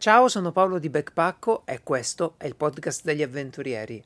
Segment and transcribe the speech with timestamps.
[0.00, 4.00] Ciao, sono Paolo di Backpacco e questo è il podcast degli avventurieri.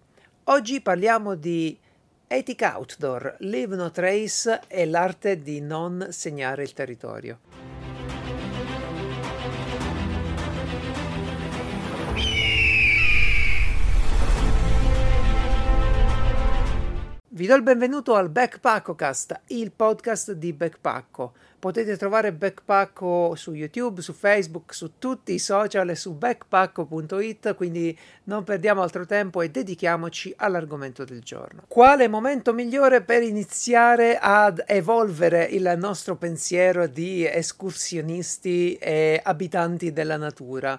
[0.45, 1.79] Oggi parliamo di
[2.27, 7.41] Ethic Outdoor, Leave No Trace e l'arte di non segnare il territorio.
[17.35, 21.35] Vi do il benvenuto al Backpaccocast, il podcast di Backpacco.
[21.63, 27.97] Potete trovare Backpacco su YouTube, su Facebook, su tutti i social e su backpacco.it, quindi
[28.25, 31.63] non perdiamo altro tempo e dedichiamoci all'argomento del giorno.
[31.69, 40.17] Quale momento migliore per iniziare ad evolvere il nostro pensiero di escursionisti e abitanti della
[40.17, 40.77] natura?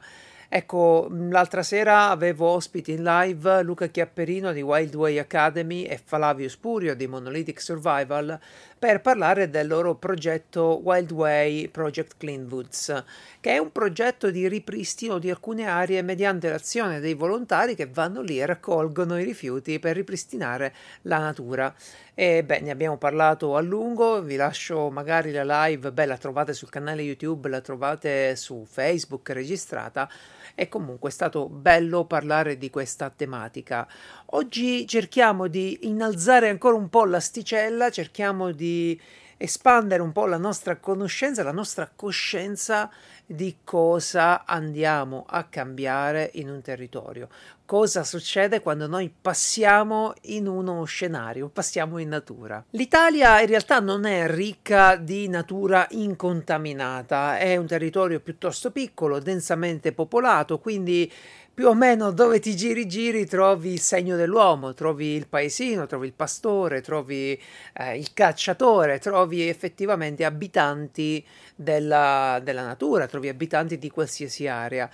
[0.56, 6.48] Ecco, l'altra sera avevo ospiti in live Luca Chiapperino di Wild Way Academy e Flavio
[6.48, 8.40] Spurio di Monolithic Survival
[8.84, 13.04] per parlare del loro progetto Wild Way Project Clean Woods,
[13.40, 18.20] che è un progetto di ripristino di alcune aree mediante l'azione dei volontari che vanno
[18.20, 21.74] lì e raccolgono i rifiuti per ripristinare la natura.
[22.14, 26.52] E beh, ne abbiamo parlato a lungo, vi lascio magari la live, beh, la trovate
[26.52, 30.10] sul canale YouTube, la trovate su Facebook registrata
[30.56, 33.88] e comunque è stato bello parlare di questa tematica.
[34.28, 39.00] Oggi cerchiamo di innalzare ancora un po' l'asticella, cerchiamo di
[39.38, 42.90] espandere un po' la nostra conoscenza, la nostra coscienza
[43.26, 47.30] di cosa andiamo a cambiare in un territorio,
[47.66, 52.64] cosa succede quando noi passiamo in uno scenario, passiamo in natura.
[52.72, 59.94] L'Italia in realtà non è ricca di natura incontaminata, è un territorio piuttosto piccolo, densamente
[59.94, 61.12] popolato, quindi
[61.54, 66.08] più o meno dove ti giri giri trovi il segno dell'uomo, trovi il paesino, trovi
[66.08, 67.40] il pastore, trovi
[67.74, 71.24] eh, il cacciatore, trovi effettivamente abitanti
[71.56, 74.90] della, della natura, trovi abitanti di qualsiasi area.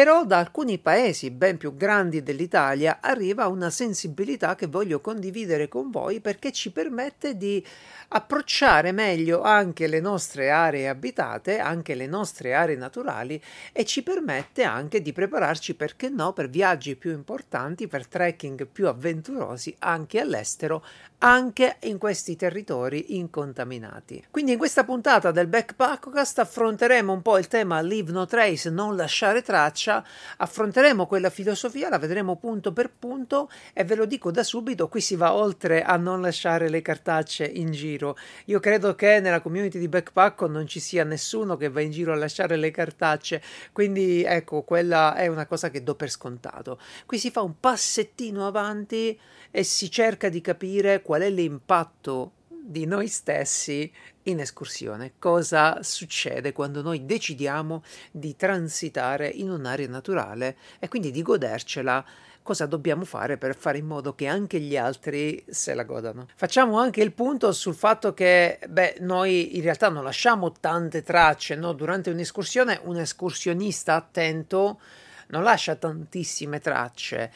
[0.00, 5.90] Però da alcuni paesi ben più grandi dell'Italia arriva una sensibilità che voglio condividere con
[5.90, 7.62] voi perché ci permette di
[8.08, 13.38] approcciare meglio anche le nostre aree abitate, anche le nostre aree naturali
[13.72, 18.88] e ci permette anche di prepararci, perché no, per viaggi più importanti, per trekking più
[18.88, 20.82] avventurosi anche all'estero,
[21.22, 24.24] anche in questi territori incontaminati.
[24.30, 28.96] Quindi in questa puntata del Backpackcast affronteremo un po' il tema Leave No Trace, non
[28.96, 30.04] lasciare traccia,
[30.38, 35.02] affronteremo quella filosofia, la vedremo punto per punto e ve lo dico da subito, qui
[35.02, 38.16] si va oltre a non lasciare le cartacce in giro.
[38.46, 42.12] Io credo che nella community di Backpack non ci sia nessuno che va in giro
[42.12, 43.42] a lasciare le cartacce,
[43.72, 46.80] quindi ecco, quella è una cosa che do per scontato.
[47.04, 49.18] Qui si fa un passettino avanti
[49.50, 53.92] e si cerca di capire qual è l'impatto di noi stessi
[54.24, 55.14] in escursione.
[55.18, 57.82] Cosa succede quando noi decidiamo
[58.12, 62.04] di transitare in un'area naturale e quindi di godercela?
[62.40, 66.28] Cosa dobbiamo fare per fare in modo che anche gli altri se la godano?
[66.36, 71.56] Facciamo anche il punto sul fatto che, beh, noi in realtà non lasciamo tante tracce,
[71.56, 71.72] no?
[71.72, 74.78] Durante un'escursione, un escursionista attento
[75.30, 77.32] non lascia tantissime tracce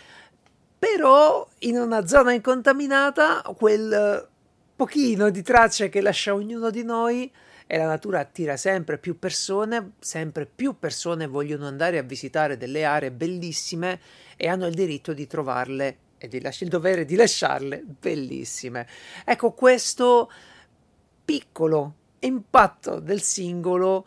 [0.84, 4.28] però in una zona incontaminata quel
[4.76, 7.32] pochino di tracce che lascia ognuno di noi
[7.66, 12.84] e la natura attira sempre più persone, sempre più persone vogliono andare a visitare delle
[12.84, 13.98] aree bellissime
[14.36, 18.86] e hanno il diritto di trovarle e di lasci- il dovere di lasciarle bellissime.
[19.24, 20.30] Ecco, questo
[21.24, 24.04] piccolo impatto del singolo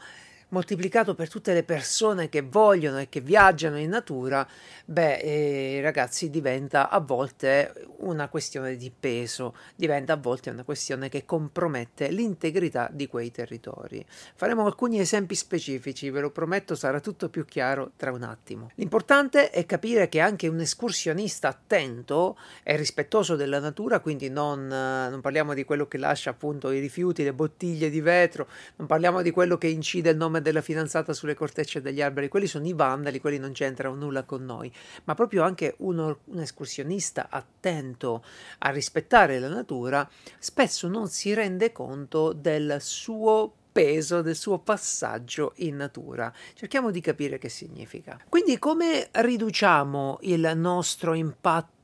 [0.49, 4.47] moltiplicato per tutte le persone che vogliono e che viaggiano in natura,
[4.85, 11.09] beh, eh, ragazzi, diventa a volte una questione di peso, diventa a volte una questione
[11.09, 14.05] che compromette l'integrità di quei territori.
[14.35, 18.71] Faremo alcuni esempi specifici, ve lo prometto, sarà tutto più chiaro tra un attimo.
[18.75, 25.19] L'importante è capire che anche un escursionista attento è rispettoso della natura, quindi non, non
[25.21, 28.47] parliamo di quello che lascia appunto i rifiuti, le bottiglie di vetro,
[28.77, 32.47] non parliamo di quello che incide il nome della fidanzata sulle cortecce degli alberi, quelli
[32.47, 34.71] sono i vandali, quelli non c'entrano nulla con noi,
[35.05, 38.23] ma proprio anche uno, un escursionista attento
[38.59, 40.07] a rispettare la natura
[40.39, 46.33] spesso non si rende conto del suo peso del suo passaggio in natura.
[46.55, 48.19] Cerchiamo di capire che significa.
[48.27, 51.75] Quindi come riduciamo il nostro impatto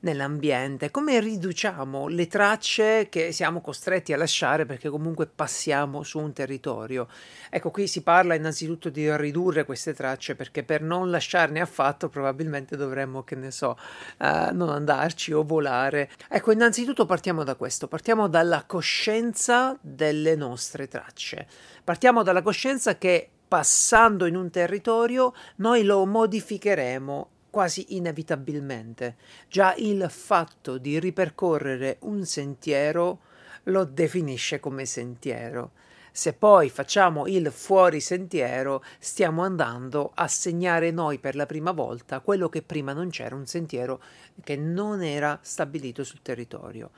[0.00, 6.32] nell'ambiente, come riduciamo le tracce che siamo costretti a lasciare perché comunque passiamo su un
[6.32, 7.06] territorio.
[7.48, 12.76] Ecco, qui si parla innanzitutto di ridurre queste tracce perché per non lasciarne affatto probabilmente
[12.76, 13.78] dovremmo, che ne so,
[14.18, 16.10] uh, non andarci o volare.
[16.28, 21.11] Ecco, innanzitutto partiamo da questo, partiamo dalla coscienza delle nostre tracce.
[21.84, 29.16] Partiamo dalla coscienza che passando in un territorio, noi lo modificheremo quasi inevitabilmente.
[29.46, 33.20] Già il fatto di ripercorrere un sentiero
[33.64, 35.72] lo definisce come sentiero.
[36.14, 42.20] Se poi facciamo il fuori sentiero, stiamo andando a segnare noi per la prima volta
[42.20, 44.02] quello che prima non c'era, un sentiero
[44.42, 46.90] che non era stabilito sul territorio.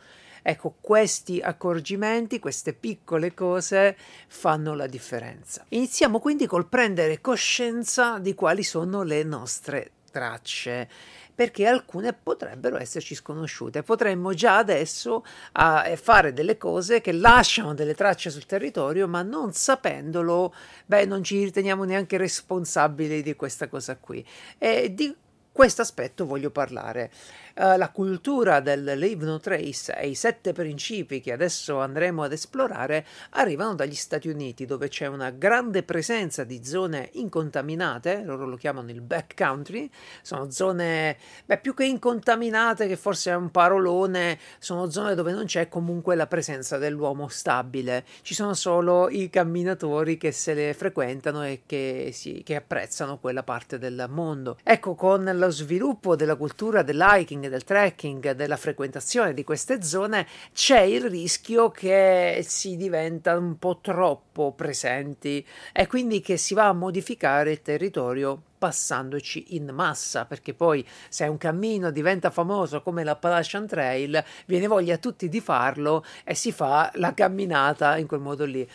[0.47, 3.97] Ecco, questi accorgimenti, queste piccole cose
[4.29, 5.65] fanno la differenza.
[5.71, 10.87] Iniziamo quindi col prendere coscienza di quali sono le nostre tracce
[11.35, 13.83] perché alcune potrebbero esserci sconosciute.
[13.83, 15.25] Potremmo già adesso
[15.55, 20.55] uh, fare delle cose che lasciano delle tracce sul territorio, ma non sapendolo,
[20.85, 24.25] beh, non ci riteniamo neanche responsabili di questa cosa qui.
[24.59, 25.13] E di
[25.55, 27.13] questo aspetto voglio parlare.
[27.55, 32.33] Uh, la cultura del Leave No Trace e i sette principi che adesso andremo ad
[32.33, 38.57] esplorare arrivano dagli Stati Uniti, dove c'è una grande presenza di zone incontaminate, loro lo
[38.57, 39.89] chiamano il backcountry,
[40.23, 45.45] sono zone beh, più che incontaminate, che forse è un parolone, sono zone dove non
[45.45, 51.45] c'è comunque la presenza dell'uomo stabile, ci sono solo i camminatori che se le frequentano
[51.45, 54.59] e che, si, che apprezzano quella parte del mondo.
[54.65, 60.81] Ecco, con lo sviluppo della cultura dell'hiking del trekking, della frequentazione di queste zone, c'è
[60.81, 66.73] il rischio che si diventa un po' troppo presenti e quindi che si va a
[66.73, 73.67] modificare il territorio passandoci in massa, perché poi se un cammino diventa famoso come l'Appalachian
[73.67, 78.45] Trail, viene voglia a tutti di farlo e si fa la camminata in quel modo
[78.47, 78.67] lì.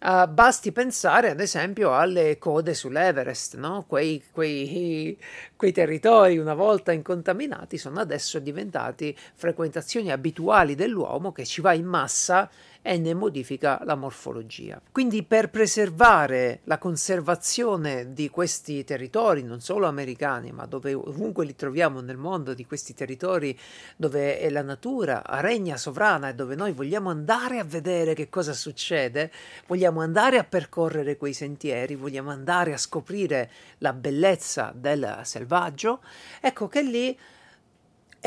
[0.00, 3.84] Uh, basti pensare ad esempio alle code sull'Everest, no?
[3.88, 5.18] quei, quei,
[5.56, 11.86] quei, territori una volta incontaminati sono adesso diventati frequentazioni abituali dell'uomo che ci va in
[11.86, 12.48] massa
[12.82, 14.80] e ne modifica la morfologia.
[14.90, 21.54] Quindi per preservare la conservazione di questi territori, non solo americani, ma dove ovunque li
[21.54, 23.58] troviamo nel mondo, di questi territori
[23.96, 29.30] dove la natura regna sovrana e dove noi vogliamo andare a vedere che cosa succede,
[29.66, 36.00] vogliamo andare a percorrere quei sentieri, vogliamo andare a scoprire la bellezza del selvaggio,
[36.40, 37.18] ecco che lì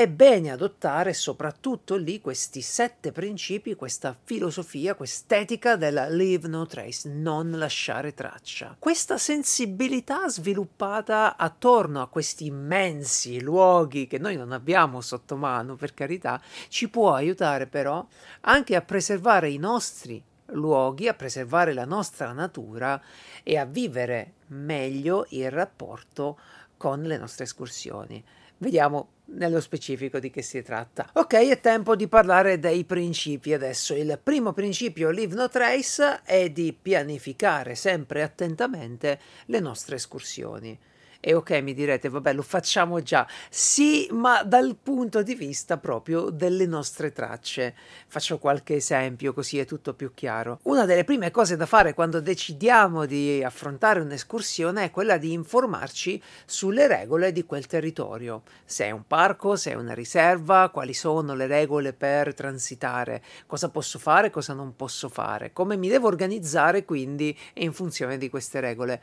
[0.02, 7.08] è bene adottare soprattutto lì questi sette principi, questa filosofia, quest'etica della leave no trace,
[7.10, 8.76] non lasciare traccia.
[8.80, 15.94] Questa sensibilità sviluppata attorno a questi immensi luoghi che noi non abbiamo sotto mano, per
[15.94, 18.04] carità, ci può aiutare però
[18.42, 23.00] anche a preservare i nostri luoghi, a preservare la nostra natura
[23.44, 26.40] e a vivere meglio il rapporto
[26.76, 28.24] con le nostre escursioni.
[28.58, 31.10] Vediamo nello specifico di che si tratta.
[31.14, 33.94] Ok, è tempo di parlare dei principi adesso.
[33.94, 40.78] Il primo principio Leave No Trace è di pianificare sempre attentamente le nostre escursioni.
[41.24, 43.28] E ok, mi direte, vabbè, lo facciamo già.
[43.48, 47.76] Sì, ma dal punto di vista proprio delle nostre tracce.
[48.08, 50.60] Faccio qualche esempio così è tutto più chiaro.
[50.64, 56.20] Una delle prime cose da fare quando decidiamo di affrontare un'escursione è quella di informarci
[56.44, 58.42] sulle regole di quel territorio.
[58.66, 63.70] Se è un parco, se è una riserva, quali sono le regole per transitare, cosa
[63.70, 68.60] posso fare, cosa non posso fare, come mi devo organizzare quindi in funzione di queste
[68.60, 69.02] regole.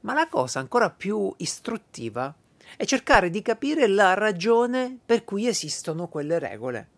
[0.00, 2.34] Ma la cosa ancora più istruttiva
[2.76, 6.88] è cercare di capire la ragione per cui esistono quelle regole.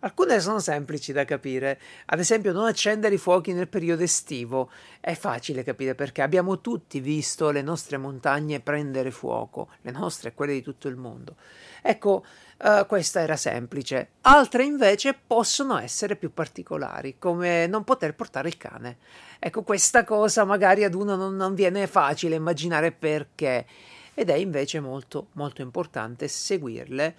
[0.00, 4.70] Alcune sono semplici da capire, ad esempio non accendere i fuochi nel periodo estivo.
[5.00, 10.34] È facile capire perché abbiamo tutti visto le nostre montagne prendere fuoco, le nostre e
[10.34, 11.34] quelle di tutto il mondo.
[11.82, 12.24] Ecco,
[12.58, 14.10] uh, questa era semplice.
[14.20, 18.98] Altre invece possono essere più particolari, come non poter portare il cane.
[19.40, 23.66] Ecco, questa cosa magari ad uno non, non viene facile immaginare perché,
[24.14, 27.16] ed è invece molto, molto importante seguirle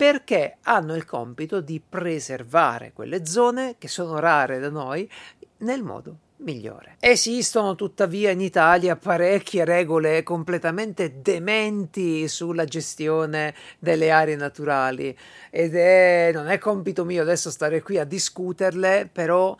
[0.00, 5.06] perché hanno il compito di preservare quelle zone che sono rare da noi
[5.58, 6.96] nel modo migliore.
[7.00, 15.14] Esistono tuttavia in Italia parecchie regole completamente dementi sulla gestione delle aree naturali
[15.50, 19.54] ed è, non è compito mio adesso stare qui a discuterle, però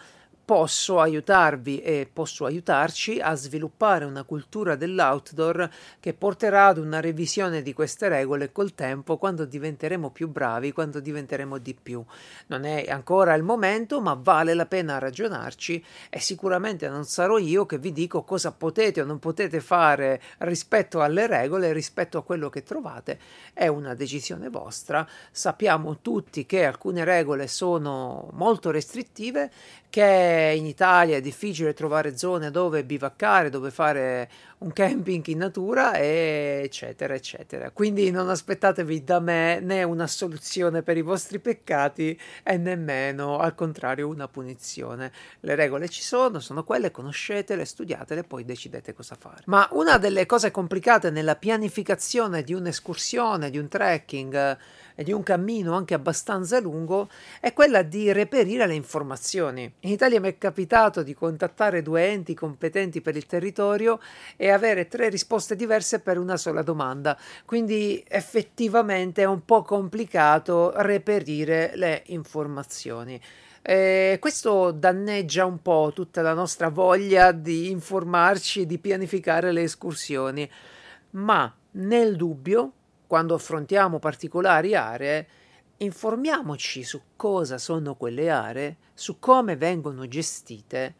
[0.50, 7.62] posso aiutarvi e posso aiutarci a sviluppare una cultura dell'outdoor che porterà ad una revisione
[7.62, 12.04] di queste regole col tempo quando diventeremo più bravi, quando diventeremo di più.
[12.48, 17.64] Non è ancora il momento, ma vale la pena ragionarci e sicuramente non sarò io
[17.64, 22.50] che vi dico cosa potete o non potete fare rispetto alle regole, rispetto a quello
[22.50, 23.20] che trovate.
[23.52, 25.06] È una decisione vostra.
[25.30, 29.52] Sappiamo tutti che alcune regole sono molto restrittive,
[29.90, 35.98] che in Italia è difficile trovare zone dove bivaccare, dove fare un camping in natura,
[35.98, 37.70] eccetera, eccetera.
[37.70, 43.54] Quindi non aspettatevi da me né una soluzione per i vostri peccati e nemmeno, al
[43.54, 45.12] contrario, una punizione.
[45.40, 49.42] Le regole ci sono, sono quelle, conoscetele, studiatele, poi decidete cosa fare.
[49.46, 54.58] Ma una delle cose complicate nella pianificazione di un'escursione, di un trekking,
[55.00, 57.08] e di un cammino anche abbastanza lungo
[57.40, 59.62] è quella di reperire le informazioni.
[59.80, 63.98] In Italia mi è capitato di contattare due enti competenti per il territorio
[64.36, 70.72] e avere tre risposte diverse per una sola domanda, quindi effettivamente è un po' complicato
[70.74, 73.18] reperire le informazioni.
[73.62, 79.62] E questo danneggia un po' tutta la nostra voglia di informarci e di pianificare le
[79.62, 80.46] escursioni,
[81.12, 82.72] ma nel dubbio
[83.10, 85.26] quando affrontiamo particolari aree,
[85.78, 90.94] informiamoci su cosa sono quelle aree, su come vengono gestite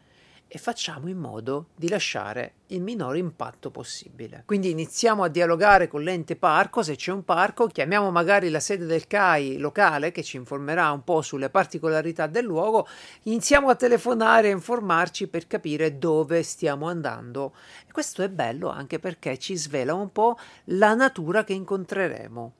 [0.53, 4.43] e facciamo in modo di lasciare il minore impatto possibile.
[4.45, 8.85] Quindi iniziamo a dialogare con l'ente parco, se c'è un parco, chiamiamo magari la sede
[8.85, 12.85] del CAI locale che ci informerà un po' sulle particolarità del luogo,
[13.23, 17.53] iniziamo a telefonare e informarci per capire dove stiamo andando.
[17.87, 22.55] E questo è bello anche perché ci svela un po' la natura che incontreremo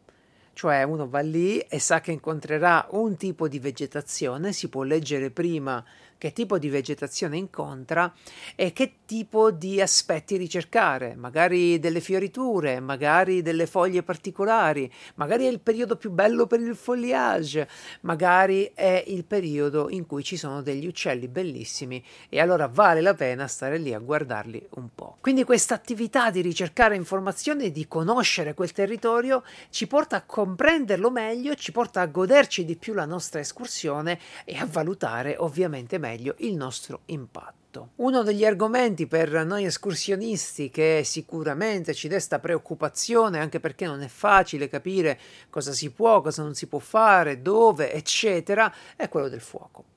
[0.54, 5.32] cioè uno va lì e sa che incontrerà un tipo di vegetazione, si può leggere
[5.32, 5.84] prima
[6.22, 8.14] che tipo di vegetazione incontra
[8.56, 15.50] e che tipo di aspetti ricercare, magari delle fioriture, magari delle foglie particolari, magari è
[15.50, 17.68] il periodo più bello per il foliage,
[18.02, 23.16] magari è il periodo in cui ci sono degli uccelli bellissimi e allora vale la
[23.16, 25.18] pena stare lì a guardarli un po'.
[25.22, 31.56] Quindi questa attività di ricercare informazioni di conoscere quel territorio ci porta a comprenderlo meglio,
[31.56, 36.36] ci porta a goderci di più la nostra escursione e a valutare ovviamente meglio meglio
[36.40, 37.92] il nostro impatto.
[37.98, 44.10] Uno degli argomenti per noi escursionisti che sicuramente ci desta preoccupazione, anche perché non è
[44.10, 45.18] facile capire
[45.50, 49.91] cosa si può, cosa non si può fare, dove, eccetera, è quello del fuoco.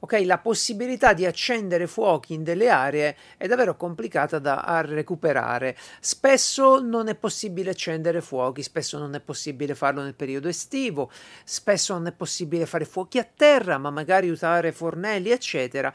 [0.00, 5.76] Ok, la possibilità di accendere fuochi in delle aree è davvero complicata da recuperare.
[5.98, 11.10] Spesso non è possibile accendere fuochi, spesso non è possibile farlo nel periodo estivo,
[11.42, 15.92] spesso non è possibile fare fuochi a terra, ma magari usare fornelli, eccetera.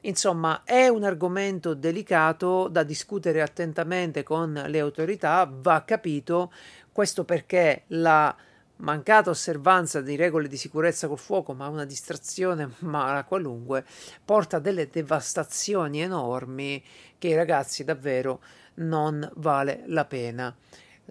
[0.00, 6.52] Insomma, è un argomento delicato da discutere attentamente con le autorità, va capito,
[6.90, 8.34] questo perché la
[8.76, 13.84] mancata osservanza di regole di sicurezza col fuoco, ma una distrazione mala qualunque,
[14.24, 16.82] porta a delle devastazioni enormi
[17.18, 18.42] che ragazzi davvero
[18.74, 20.54] non vale la pena.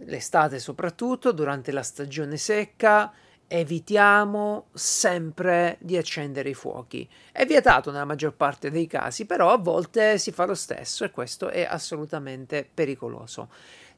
[0.06, 3.14] L'estate soprattutto, durante la stagione secca,
[3.48, 7.08] evitiamo sempre di accendere i fuochi.
[7.32, 11.12] È vietato nella maggior parte dei casi, però a volte si fa lo stesso e
[11.12, 13.50] questo è assolutamente pericoloso.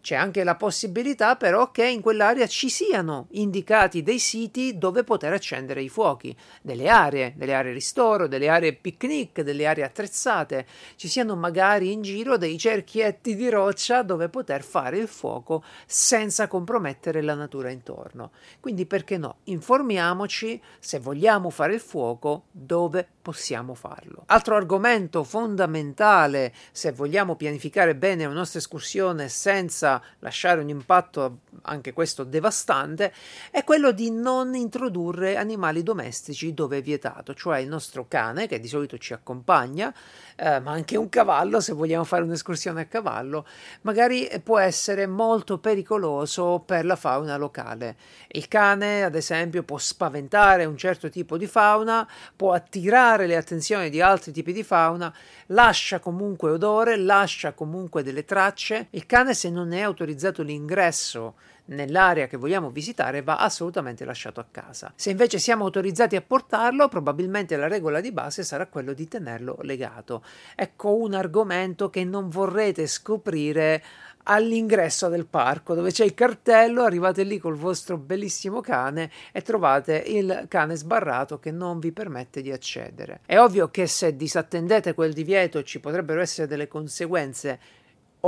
[0.05, 5.33] C'è anche la possibilità però che in quell'area ci siano indicati dei siti dove poter
[5.33, 11.07] accendere i fuochi, delle aree, delle aree ristoro, delle aree picnic, delle aree attrezzate, ci
[11.07, 17.23] siano magari in giro dei cerchietti di roccia dove poter fare il fuoco senza compromettere
[17.23, 18.29] la natura intorno.
[18.59, 19.37] Quindi perché no?
[19.45, 24.21] Informiamoci se vogliamo fare il fuoco dove possiamo farlo.
[24.27, 31.93] Altro argomento fondamentale se vogliamo pianificare bene una nostra escursione senza lasciare un impatto anche
[31.93, 33.13] questo devastante
[33.51, 38.59] è quello di non introdurre animali domestici dove è vietato, cioè il nostro cane che
[38.59, 39.93] di solito ci accompagna,
[40.35, 43.45] eh, ma anche un cavallo se vogliamo fare un'escursione a cavallo,
[43.81, 47.95] magari può essere molto pericoloso per la fauna locale.
[48.27, 53.89] Il cane, ad esempio, può spaventare un certo tipo di fauna, può attirare le attenzioni
[53.89, 55.13] di altri tipi di fauna,
[55.47, 58.87] lascia comunque odore, lascia comunque delle tracce.
[58.91, 61.35] Il cane se non è autorizzato l'ingresso
[61.67, 64.91] nell'area che vogliamo visitare va assolutamente lasciato a casa.
[64.95, 69.57] Se invece siamo autorizzati a portarlo, probabilmente la regola di base sarà quello di tenerlo
[69.61, 70.23] legato.
[70.55, 73.83] Ecco un argomento che non vorrete scoprire
[74.27, 80.03] all'ingresso del parco dove c'è il cartello, arrivate lì col vostro bellissimo cane e trovate
[80.07, 83.21] il cane sbarrato che non vi permette di accedere.
[83.25, 87.59] È ovvio che se disattendete quel divieto ci potrebbero essere delle conseguenze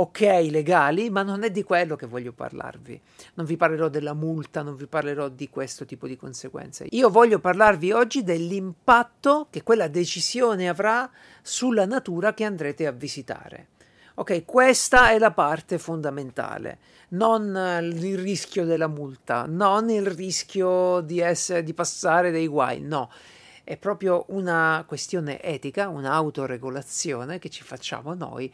[0.00, 3.00] ok legali, ma non è di quello che voglio parlarvi.
[3.34, 6.86] Non vi parlerò della multa, non vi parlerò di questo tipo di conseguenze.
[6.90, 11.10] Io voglio parlarvi oggi dell'impatto che quella decisione avrà
[11.42, 13.68] sulla natura che andrete a visitare.
[14.14, 16.78] Ok, questa è la parte fondamentale,
[17.10, 23.10] non il rischio della multa, non il rischio di, essere, di passare dei guai, no
[23.68, 28.50] è proprio una questione etica, un'autoregolazione che ci facciamo noi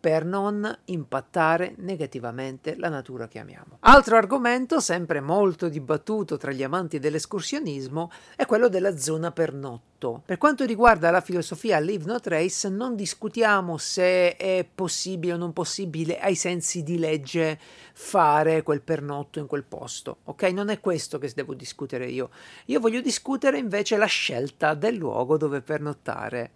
[0.00, 3.78] per non impattare negativamente la natura che amiamo.
[3.80, 10.22] Altro argomento, sempre molto dibattuto tra gli amanti dell'escursionismo, è quello della zona pernotto.
[10.24, 15.52] Per quanto riguarda la filosofia Live No Trace, non discutiamo se è possibile o non
[15.52, 17.58] possibile ai sensi di legge
[17.92, 20.42] fare quel pernotto in quel posto, ok?
[20.52, 22.30] Non è questo che devo discutere io.
[22.66, 26.52] Io voglio discutere invece la scelta del luogo dove pernottare.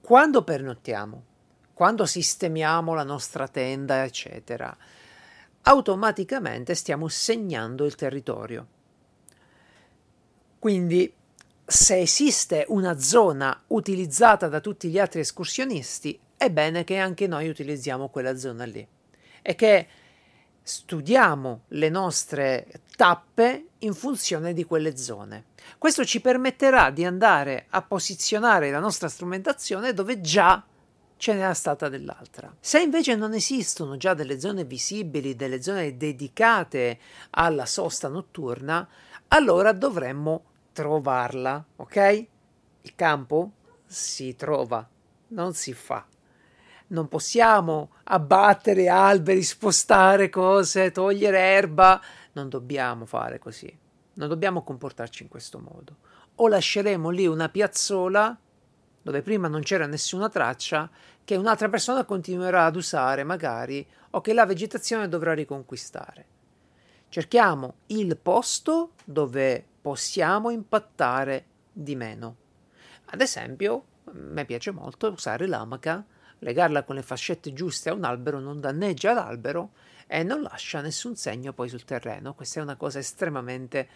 [0.00, 1.24] Quando pernottiamo?
[1.74, 4.74] Quando sistemiamo la nostra tenda, eccetera,
[5.62, 8.66] automaticamente stiamo segnando il territorio.
[10.58, 11.12] Quindi,
[11.66, 17.48] se esiste una zona utilizzata da tutti gli altri escursionisti, è bene che anche noi
[17.48, 18.86] utilizziamo quella zona lì
[19.42, 19.86] e che
[20.62, 22.66] studiamo le nostre
[22.96, 25.44] tappe in funzione di quelle zone.
[25.76, 30.64] Questo ci permetterà di andare a posizionare la nostra strumentazione dove già
[31.16, 32.54] ce n'era stata dell'altra.
[32.60, 36.98] Se invece non esistono già delle zone visibili, delle zone dedicate
[37.30, 38.86] alla sosta notturna,
[39.28, 42.26] allora dovremmo trovarla, ok?
[42.82, 43.52] Il campo
[43.86, 44.86] si trova,
[45.28, 46.06] non si fa.
[46.88, 52.00] Non possiamo abbattere alberi, spostare cose, togliere erba.
[52.32, 53.74] Non dobbiamo fare così.
[54.14, 55.96] Non dobbiamo comportarci in questo modo.
[56.36, 58.38] O lasceremo lì una piazzola
[59.04, 60.90] dove prima non c'era nessuna traccia,
[61.24, 66.26] che un'altra persona continuerà ad usare magari o che la vegetazione dovrà riconquistare.
[67.10, 72.36] Cerchiamo il posto dove possiamo impattare di meno.
[73.10, 76.02] Ad esempio, me piace molto usare l'amaca,
[76.38, 79.72] legarla con le fascette giuste a un albero non danneggia l'albero
[80.06, 82.32] e non lascia nessun segno poi sul terreno.
[82.32, 83.88] Questa è una cosa estremamente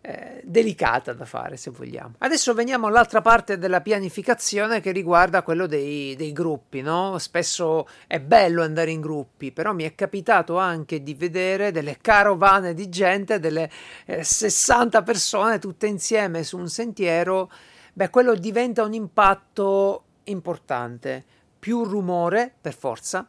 [0.00, 2.14] eh, delicata da fare se vogliamo.
[2.18, 7.18] Adesso veniamo all'altra parte della pianificazione che riguarda quello dei, dei gruppi, no?
[7.18, 12.74] Spesso è bello andare in gruppi, però mi è capitato anche di vedere delle carovane
[12.74, 13.70] di gente, delle
[14.06, 17.50] eh, 60 persone tutte insieme su un sentiero,
[17.92, 21.24] beh, quello diventa un impatto importante.
[21.58, 23.28] Più rumore, per forza,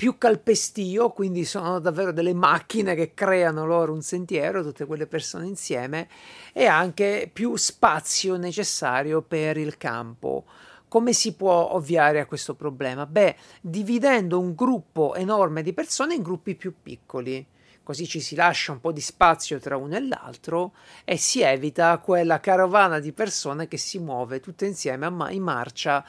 [0.00, 5.44] più calpestio, quindi sono davvero delle macchine che creano loro un sentiero, tutte quelle persone
[5.46, 6.08] insieme,
[6.54, 10.46] e anche più spazio necessario per il campo.
[10.88, 13.04] Come si può ovviare a questo problema?
[13.04, 17.46] Beh, dividendo un gruppo enorme di persone in gruppi più piccoli.
[17.82, 20.72] Così ci si lascia un po' di spazio tra uno e l'altro
[21.04, 26.02] e si evita quella carovana di persone che si muove tutte insieme in marcia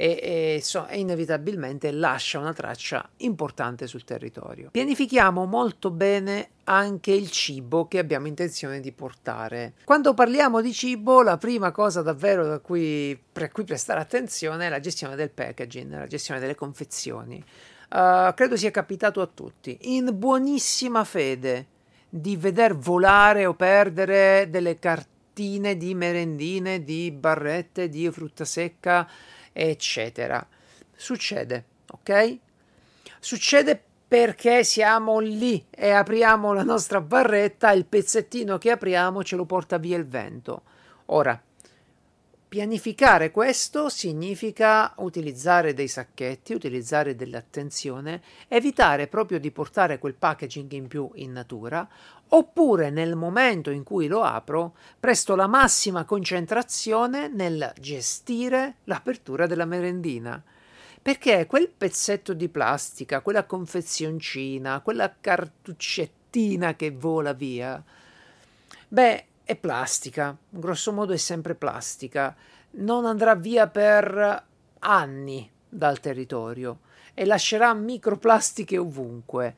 [0.00, 4.68] e, e, so, e, inevitabilmente lascia una traccia importante sul territorio.
[4.70, 9.72] Pianifichiamo molto bene anche il cibo che abbiamo intenzione di portare.
[9.82, 14.68] Quando parliamo di cibo, la prima cosa davvero da cui, per cui prestare attenzione è
[14.68, 17.42] la gestione del packaging, la gestione delle confezioni.
[17.90, 21.66] Uh, credo sia capitato a tutti, in buonissima fede,
[22.08, 29.08] di veder volare o perdere delle cartine di merendine, di barrette, di frutta secca
[29.66, 30.46] eccetera.
[30.94, 32.38] Succede, ok?
[33.20, 39.44] Succede perché siamo lì e apriamo la nostra barretta, il pezzettino che apriamo ce lo
[39.44, 40.62] porta via il vento.
[41.06, 41.40] Ora,
[42.48, 50.86] pianificare questo significa utilizzare dei sacchetti, utilizzare dell'attenzione, evitare proprio di portare quel packaging in
[50.86, 51.86] più in natura,
[52.28, 59.64] oppure nel momento in cui lo apro presto la massima concentrazione nel gestire l'apertura della
[59.64, 60.42] merendina.
[61.00, 67.82] Perché quel pezzetto di plastica, quella confezioncina, quella cartuccettina che vola via,
[68.88, 72.36] beh, è plastica, grosso modo è sempre plastica,
[72.72, 74.44] non andrà via per
[74.80, 76.80] anni dal territorio
[77.14, 79.56] e lascerà microplastiche ovunque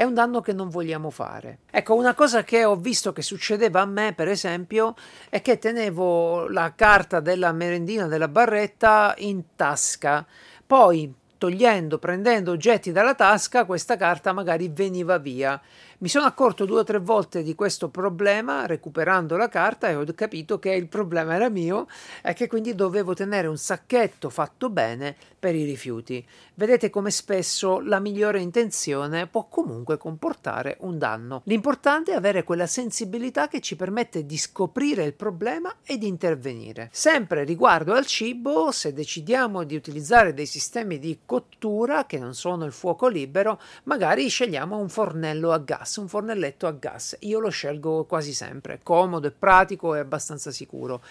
[0.00, 1.58] è un danno che non vogliamo fare.
[1.70, 4.94] Ecco, una cosa che ho visto che succedeva a me, per esempio,
[5.28, 10.26] è che tenevo la carta della merendina della barretta in tasca.
[10.66, 15.60] Poi, togliendo, prendendo oggetti dalla tasca, questa carta magari veniva via
[16.00, 20.04] mi sono accorto due o tre volte di questo problema recuperando la carta e ho
[20.14, 21.88] capito che il problema era mio
[22.22, 26.26] e che quindi dovevo tenere un sacchetto fatto bene per i rifiuti.
[26.54, 31.42] Vedete come spesso la migliore intenzione può comunque comportare un danno.
[31.44, 36.88] L'importante è avere quella sensibilità che ci permette di scoprire il problema e di intervenire.
[36.92, 42.64] Sempre riguardo al cibo, se decidiamo di utilizzare dei sistemi di cottura, che non sono
[42.64, 47.16] il fuoco libero, magari scegliamo un fornello a gas, un fornelletto a gas.
[47.20, 51.02] Io lo scelgo quasi sempre, comodo e pratico e abbastanza sicuro.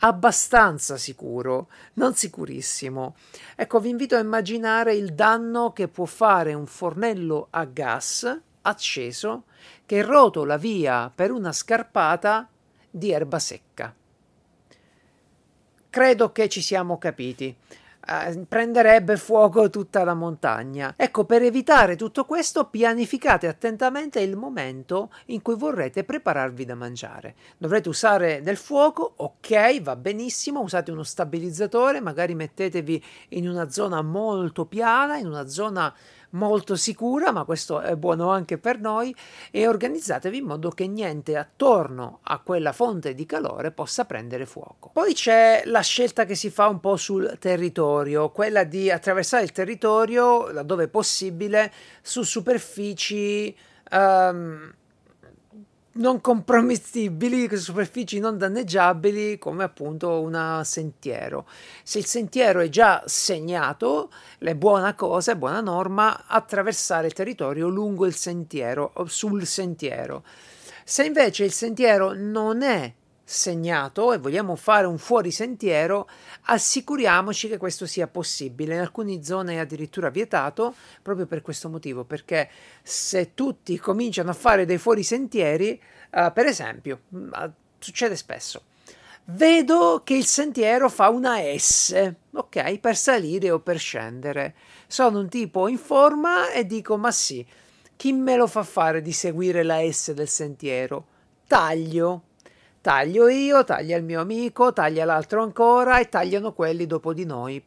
[0.00, 3.16] Abbastanza sicuro, non sicurissimo.
[3.54, 9.44] Ecco, vi invito a immaginare il danno che può fare un fornello a gas acceso
[9.86, 12.48] che rotola via per una scarpata
[12.90, 13.94] di erba secca.
[15.88, 17.56] Credo che ci siamo capiti.
[18.08, 20.94] Uh, prenderebbe fuoco tutta la montagna.
[20.96, 27.34] Ecco, per evitare tutto questo, pianificate attentamente il momento in cui vorrete prepararvi da mangiare.
[27.58, 34.02] Dovrete usare del fuoco, ok, va benissimo, usate uno stabilizzatore, magari mettetevi in una zona
[34.02, 35.92] molto piana, in una zona
[36.36, 39.14] molto sicura, ma questo è buono anche per noi,
[39.50, 44.90] e organizzatevi in modo che niente attorno a quella fonte di calore possa prendere fuoco.
[44.92, 49.52] Poi c'è la scelta che si fa un po' sul territorio, quella di attraversare il
[49.52, 51.72] territorio, laddove possibile,
[52.02, 53.56] su superfici
[53.90, 54.72] um,
[55.96, 61.46] non compromestibili, superfici non danneggiabili come appunto un sentiero.
[61.82, 67.68] Se il sentiero è già segnato, è buona cosa, è buona norma attraversare il territorio
[67.68, 70.24] lungo il sentiero sul sentiero.
[70.84, 72.92] Se invece il sentiero non è
[73.28, 76.08] segnato e vogliamo fare un fuorisentiero,
[76.42, 78.74] assicuriamoci che questo sia possibile.
[78.74, 82.48] In alcune zone è addirittura vietato proprio per questo motivo, perché
[82.82, 88.62] se tutti cominciano a fare dei fuorisentieri, uh, per esempio, uh, succede spesso.
[89.24, 94.54] Vedo che il sentiero fa una S, ok, per salire o per scendere.
[94.86, 97.44] Sono un tipo in forma e dico: Ma sì,
[97.96, 101.06] chi me lo fa fare di seguire la S del sentiero?
[101.48, 102.25] Taglio
[102.86, 107.60] Taglio io, taglia il mio amico, taglia l'altro ancora e tagliano quelli dopo di noi.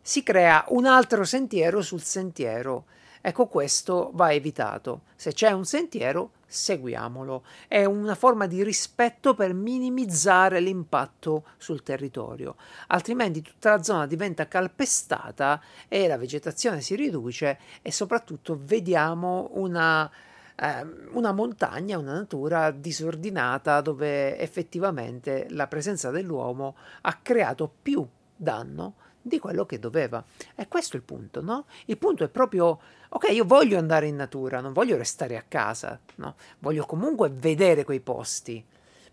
[0.00, 2.86] Si crea un altro sentiero sul sentiero.
[3.20, 5.02] Ecco, questo va evitato.
[5.14, 7.44] Se c'è un sentiero, seguiamolo.
[7.68, 12.56] È una forma di rispetto per minimizzare l'impatto sul territorio.
[12.86, 20.10] Altrimenti tutta la zona diventa calpestata e la vegetazione si riduce e soprattutto vediamo una
[21.12, 29.38] una montagna, una natura disordinata dove effettivamente la presenza dell'uomo ha creato più danno di
[29.38, 30.24] quello che doveva.
[30.54, 31.66] E questo è il punto, no?
[31.86, 35.98] Il punto è proprio, ok, io voglio andare in natura, non voglio restare a casa,
[36.16, 36.36] no?
[36.60, 38.64] Voglio comunque vedere quei posti.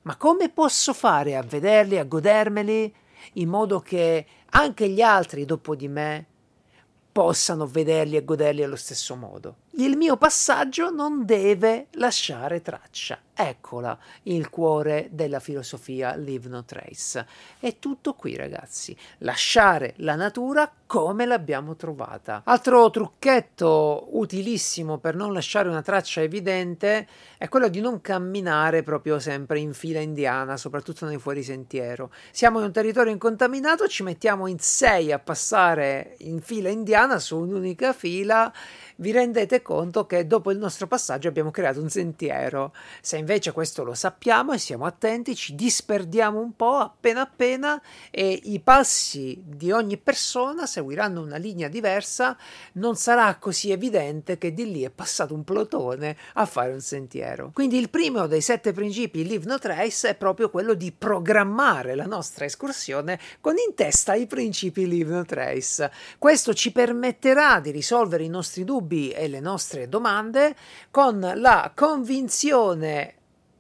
[0.03, 2.95] Ma come posso fare a vederli, a godermeli,
[3.33, 6.25] in modo che anche gli altri dopo di me
[7.11, 9.55] possano vederli e goderli allo stesso modo?
[9.77, 13.17] Il mio passaggio non deve lasciare traccia.
[13.35, 17.25] Eccola il cuore della filosofia Leave No Trace.
[17.57, 18.95] È tutto qui, ragazzi.
[19.19, 22.43] Lasciare la natura come l'abbiamo trovata.
[22.45, 27.07] Altro trucchetto utilissimo per non lasciare una traccia evidente
[27.39, 32.11] è quello di non camminare proprio sempre in fila indiana, soprattutto nei fuorisentiero.
[32.29, 37.39] Siamo in un territorio incontaminato, ci mettiamo in sei a passare in fila indiana su
[37.39, 38.53] un'unica fila
[38.97, 42.73] vi rendete conto che dopo il nostro passaggio abbiamo creato un sentiero.
[43.01, 48.39] Se invece questo lo sappiamo e siamo attenti, ci disperdiamo un po' appena appena e
[48.43, 52.37] i passi di ogni persona seguiranno una linea diversa,
[52.73, 57.51] non sarà così evidente che di lì è passato un plotone a fare un sentiero.
[57.53, 62.05] Quindi il primo dei sette principi Live No Trace è proprio quello di programmare la
[62.05, 65.91] nostra escursione con in testa i principi Live No Trace.
[66.17, 70.55] Questo ci permetterà di risolvere i nostri dubbi dubbi e le nostre domande
[70.91, 73.15] con la convinzione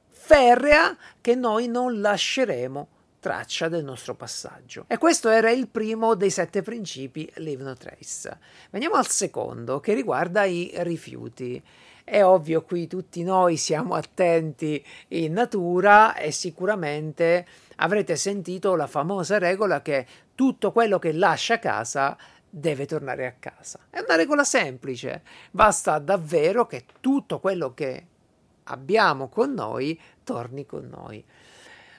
[0.09, 2.87] ferrea che noi non lasceremo
[3.19, 4.83] traccia del nostro passaggio.
[4.87, 8.37] E questo era il primo dei sette principi Leave No Trace.
[8.69, 11.61] Veniamo al secondo, che riguarda i rifiuti.
[12.03, 19.37] È ovvio, qui tutti noi siamo attenti in natura e sicuramente avrete sentito la famosa
[19.37, 20.05] regola che
[20.35, 22.17] tutto quello che lascia casa
[22.55, 23.79] deve tornare a casa.
[23.89, 28.05] È una regola semplice, basta davvero che tutto quello che
[28.65, 31.23] abbiamo con noi torni con noi.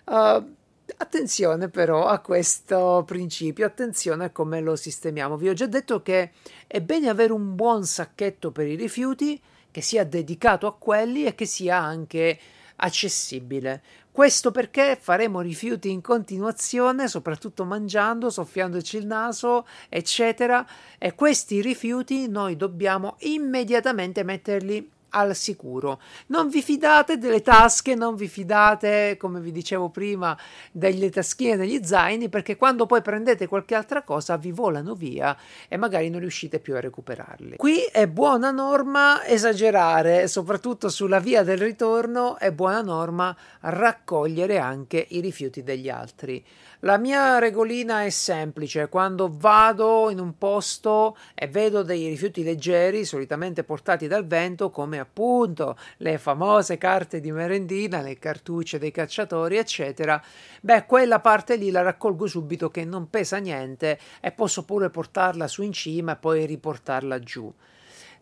[0.04, 0.54] Uh,
[0.96, 5.36] attenzione però a questo principio, attenzione a come lo sistemiamo.
[5.36, 6.30] Vi ho già detto che
[6.68, 9.40] è bene avere un buon sacchetto per i rifiuti
[9.72, 12.38] che sia dedicato a quelli e che sia anche
[12.76, 13.82] accessibile.
[14.14, 20.64] Questo perché faremo rifiuti in continuazione, soprattutto mangiando, soffiandoci il naso, eccetera,
[20.98, 26.00] e questi rifiuti noi dobbiamo immediatamente metterli al sicuro.
[26.26, 30.36] Non vi fidate delle tasche, non vi fidate, come vi dicevo prima,
[30.72, 35.36] delle taschine degli zaini, perché quando poi prendete qualche altra cosa vi volano via
[35.68, 37.56] e magari non riuscite più a recuperarli.
[37.56, 45.06] Qui è buona norma esagerare, soprattutto sulla via del ritorno è buona norma raccogliere anche
[45.10, 46.44] i rifiuti degli altri.
[46.84, 53.06] La mia regolina è semplice, quando vado in un posto e vedo dei rifiuti leggeri,
[53.06, 59.56] solitamente portati dal vento, come appunto le famose carte di merendina, le cartucce dei cacciatori,
[59.56, 60.22] eccetera,
[60.60, 65.48] beh, quella parte lì la raccolgo subito che non pesa niente e posso pure portarla
[65.48, 67.50] su in cima e poi riportarla giù.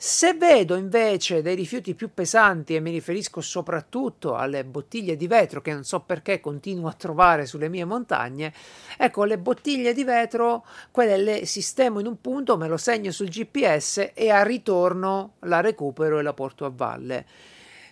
[0.04, 5.62] Se vedo invece dei rifiuti più pesanti, e mi riferisco soprattutto alle bottiglie di vetro
[5.62, 8.52] che non so perché continuo a trovare sulle mie montagne,
[8.98, 13.28] ecco le bottiglie di vetro, quelle le sistemo in un punto, me lo segno sul
[13.28, 17.24] GPS e a ritorno la recupero e la porto a valle.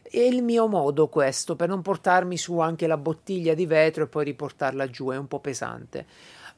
[0.03, 4.09] È il mio modo questo per non portarmi su anche la bottiglia di vetro e
[4.09, 6.07] poi riportarla giù, è un po' pesante.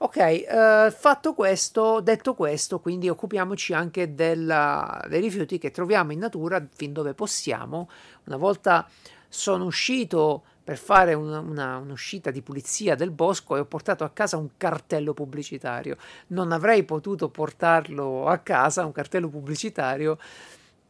[0.04, 6.18] Ok, uh, fatto questo, detto questo, quindi occupiamoci anche della, dei rifiuti che troviamo in
[6.18, 7.88] natura fin dove possiamo.
[8.24, 8.88] Una volta
[9.28, 14.10] sono uscito per fare una, una, un'uscita di pulizia del bosco e ho portato a
[14.10, 15.96] casa un cartello pubblicitario.
[16.28, 20.18] Non avrei potuto portarlo a casa, un cartello pubblicitario,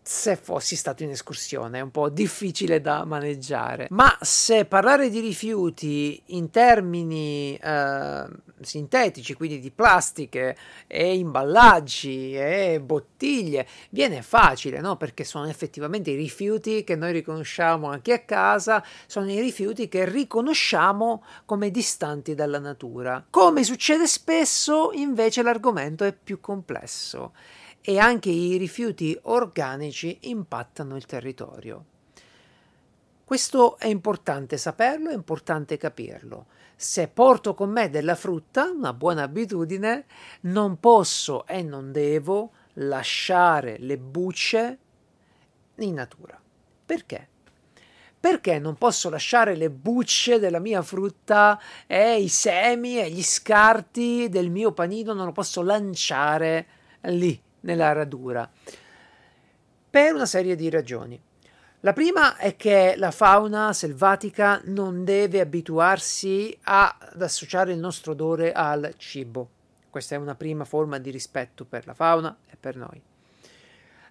[0.03, 3.87] se fossi stato in escursione, è un po' difficile da maneggiare.
[3.91, 8.25] Ma se parlare di rifiuti in termini eh,
[8.61, 10.57] sintetici, quindi di plastiche
[10.89, 14.97] e imballaggi e bottiglie, viene facile, no?
[14.97, 20.05] Perché sono effettivamente i rifiuti che noi riconosciamo anche a casa, sono i rifiuti che
[20.05, 23.25] riconosciamo come distanti dalla natura.
[23.31, 27.33] Come succede spesso, invece l'argomento è più complesso
[27.83, 31.85] e anche i rifiuti organici impattano il territorio.
[33.25, 36.47] Questo è importante saperlo, è importante capirlo.
[36.77, 40.07] Se porto con me della frutta, una buona abitudine,
[40.43, 44.79] non posso e non devo lasciare le bucce
[45.77, 46.41] in natura.
[46.85, 47.29] Perché?
[48.21, 54.29] Perché non posso lasciare le bucce della mia frutta e i semi e gli scarti
[54.29, 56.67] del mio panino, non lo posso lanciare
[57.03, 58.49] lì nella radura,
[59.91, 61.21] per una serie di ragioni.
[61.81, 68.13] La prima è che la fauna selvatica non deve abituarsi a, ad associare il nostro
[68.13, 69.49] odore al cibo.
[69.91, 73.03] Questa è una prima forma di rispetto per la fauna e per noi.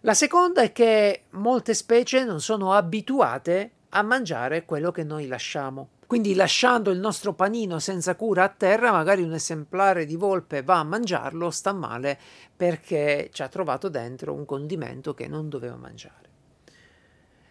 [0.02, 5.90] La seconda è che molte specie non sono abituate a mangiare quello che noi lasciamo.
[6.12, 10.80] Quindi lasciando il nostro panino senza cura a terra, magari un esemplare di volpe va
[10.80, 12.20] a mangiarlo, sta male
[12.54, 16.30] perché ci ha trovato dentro un condimento che non doveva mangiare.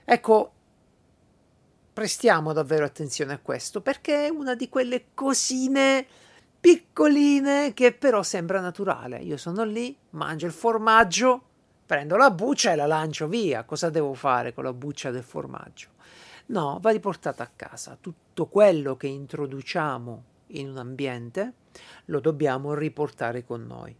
[0.04, 0.52] Ecco,
[1.90, 6.06] prestiamo davvero attenzione a questo perché è una di quelle cosine
[6.60, 9.20] piccoline che però sembra naturale.
[9.20, 11.42] Io sono lì, mangio il formaggio,
[11.86, 13.64] prendo la buccia e la lancio via.
[13.64, 15.88] Cosa devo fare con la buccia del formaggio?
[16.50, 17.96] No, va riportata a casa.
[18.00, 21.52] Tutto quello che introduciamo in un ambiente
[22.06, 23.96] lo dobbiamo riportare con noi.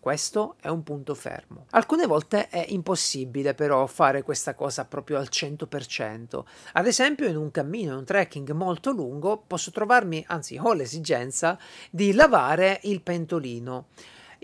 [0.00, 1.66] Questo è un punto fermo.
[1.70, 6.42] Alcune volte è impossibile però fare questa cosa proprio al 100%.
[6.72, 11.58] Ad esempio in un cammino, in un trekking molto lungo, posso trovarmi, anzi ho l'esigenza,
[11.90, 13.88] di lavare il pentolino.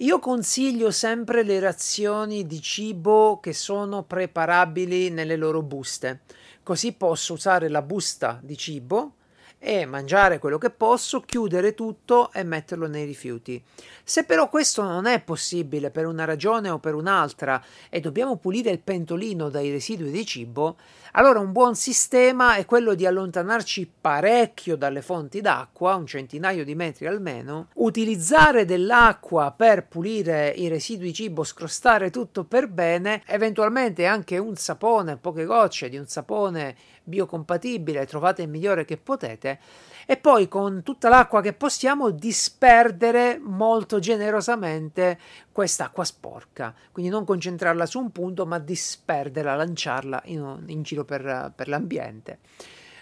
[0.00, 6.20] Io consiglio sempre le razioni di cibo che sono preparabili nelle loro buste.
[6.68, 9.14] Così posso usare la busta di cibo
[9.59, 13.64] e mangiare quello che posso, chiudere tutto e metterlo nei rifiuti.
[14.04, 18.68] Se però questo non è possibile per una ragione o per un'altra e dobbiamo pulire
[18.68, 20.76] il pentolino dai residui di cibo,
[21.12, 26.75] allora un buon sistema è quello di allontanarci parecchio dalle fonti d'acqua, un centinaio di
[26.75, 34.38] metri almeno, utilizzare dell'acqua per pulire i residui cibo, scrostare tutto per bene, eventualmente anche
[34.38, 39.59] un sapone, poche gocce di un sapone biocompatibile, trovate il migliore che potete,
[40.11, 45.18] e poi con tutta l'acqua che possiamo disperdere molto generosamente
[45.53, 51.53] quest'acqua sporca, quindi non concentrarla su un punto, ma disperderla, lanciarla in, in giro per,
[51.55, 52.38] per l'ambiente.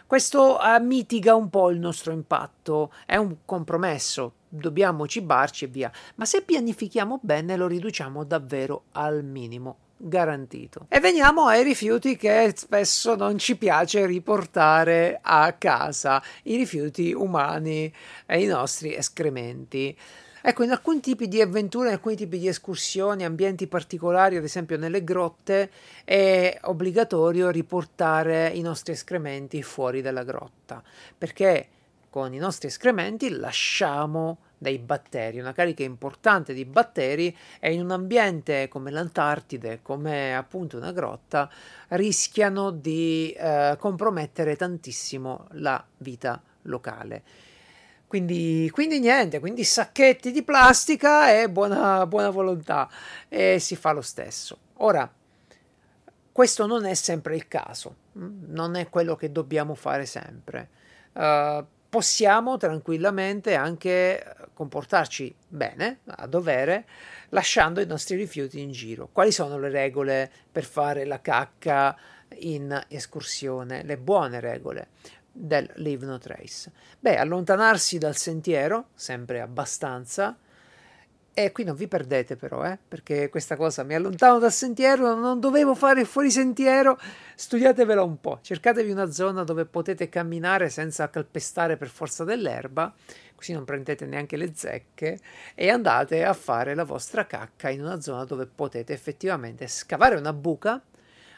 [0.04, 5.92] Questo uh, mitiga un po' il nostro impatto, è un compromesso, dobbiamo cibarci e via,
[6.16, 10.86] ma se pianifichiamo bene lo riduciamo davvero al minimo garantito.
[10.88, 17.92] E veniamo ai rifiuti che spesso non ci piace riportare a casa, i rifiuti umani
[18.26, 19.96] e i nostri escrementi.
[20.48, 24.76] Ecco, in alcuni tipi di avventure, in alcuni tipi di escursioni, ambienti particolari, ad esempio
[24.76, 25.70] nelle grotte,
[26.04, 30.80] è obbligatorio riportare i nostri escrementi fuori dalla grotta,
[31.18, 31.68] perché
[32.10, 37.90] con i nostri escrementi lasciamo dei batteri, una carica importante di batteri e in un
[37.90, 41.50] ambiente come l'Antartide, come appunto una grotta,
[41.88, 47.22] rischiano di eh, compromettere tantissimo la vita locale.
[48.06, 52.88] Quindi, quindi, niente, quindi sacchetti di plastica e buona, buona volontà
[53.28, 54.58] e si fa lo stesso.
[54.74, 55.10] Ora,
[56.30, 60.68] questo non è sempre il caso, mm, non è quello che dobbiamo fare sempre.
[61.14, 66.86] Uh, possiamo tranquillamente anche comportarci bene, a dovere,
[67.28, 69.10] lasciando i nostri rifiuti in giro.
[69.12, 71.94] Quali sono le regole per fare la cacca
[72.38, 73.82] in escursione?
[73.82, 74.88] Le buone regole
[75.30, 76.72] del Leave No Trace?
[76.98, 80.38] Beh, allontanarsi dal sentiero, sempre abbastanza,
[81.38, 85.38] e qui non vi perdete però, eh, perché questa cosa mi allontano dal sentiero, non
[85.38, 86.98] dovevo fare fuori sentiero,
[87.34, 92.90] studiatevela un po', cercatevi una zona dove potete camminare senza calpestare per forza dell'erba,
[93.36, 95.20] così non prendete neanche le zecche,
[95.54, 100.32] e andate a fare la vostra cacca in una zona dove potete effettivamente scavare una
[100.32, 100.82] buca,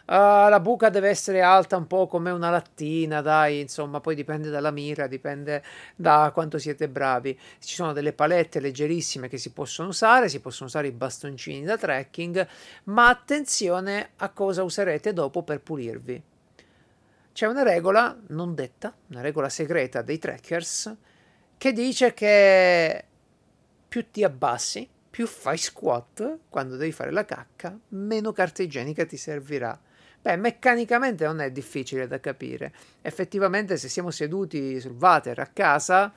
[0.09, 4.49] Uh, la buca deve essere alta un po' come una lattina, dai, insomma, poi dipende
[4.49, 5.63] dalla mira, dipende
[5.95, 7.39] da quanto siete bravi.
[7.59, 11.77] Ci sono delle palette leggerissime che si possono usare, si possono usare i bastoncini da
[11.77, 12.49] trekking,
[12.85, 16.23] ma attenzione a cosa userete dopo per pulirvi.
[17.31, 20.97] C'è una regola non detta, una regola segreta dei trekkers,
[21.59, 23.05] che dice che
[23.89, 29.17] più ti abbassi, più fai squat quando devi fare la cacca, meno carta igienica ti
[29.17, 29.79] servirà.
[30.21, 32.73] Beh, meccanicamente non è difficile da capire.
[33.03, 36.13] Effettivamente, se siamo seduti sul water a casa,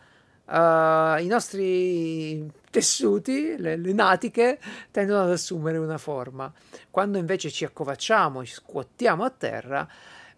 [0.45, 4.59] uh, i nostri tessuti, le, le, natiche,
[4.91, 6.51] tendono ad assumere una forma.
[6.89, 9.87] Quando invece ci accovacciamo, ci scuottiamo a terra,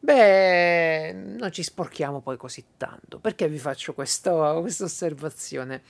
[0.03, 3.19] beh, non ci sporchiamo poi così tanto.
[3.19, 5.81] Perché vi faccio questa osservazione?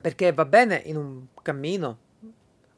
[0.00, 1.98] Perché va bene in un cammino,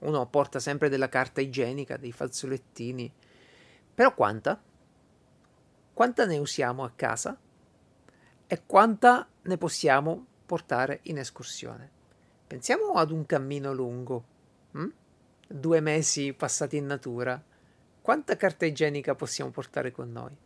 [0.01, 3.13] uno porta sempre della carta igienica, dei fazzolettini
[3.95, 4.61] però quanta?
[5.93, 7.39] Quanta ne usiamo a casa?
[8.47, 11.91] E quanta ne possiamo portare in escursione?
[12.47, 14.25] Pensiamo ad un cammino lungo,
[14.73, 14.89] hm?
[15.47, 17.43] due mesi passati in natura.
[18.01, 20.37] Quanta carta igienica possiamo portare con noi?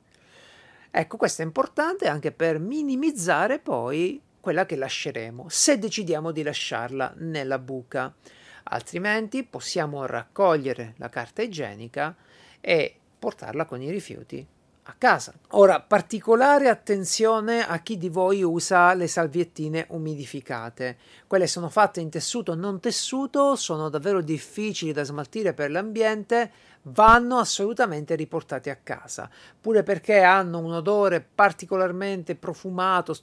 [0.98, 7.12] Ecco, questo è importante anche per minimizzare poi quella che lasceremo, se decidiamo di lasciarla
[7.18, 8.14] nella buca.
[8.62, 12.16] Altrimenti possiamo raccogliere la carta igienica
[12.62, 14.46] e portarla con i rifiuti
[14.84, 15.34] a casa.
[15.50, 20.96] Ora, particolare attenzione a chi di voi usa le salviettine umidificate.
[21.26, 26.50] Quelle sono fatte in tessuto non tessuto, sono davvero difficili da smaltire per l'ambiente,
[26.88, 33.16] vanno assolutamente riportate a casa, pure perché hanno un odore particolarmente profumato,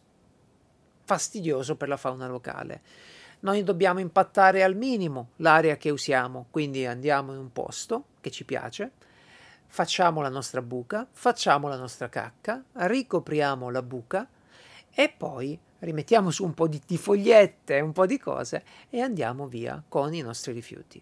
[1.04, 2.82] fastidioso per la fauna locale.
[3.42, 8.46] Noi dobbiamo impattare al minimo l'area che usiamo, quindi andiamo in un posto che ci
[8.46, 8.92] piace,
[9.68, 14.28] facciamo la nostra buca, facciamo la nostra cacca, ricopriamo la buca
[14.90, 19.48] e poi rimettiamo su un po' di, di fogliette, un po' di cose e andiamo
[19.48, 21.02] via con i nostri rifiuti.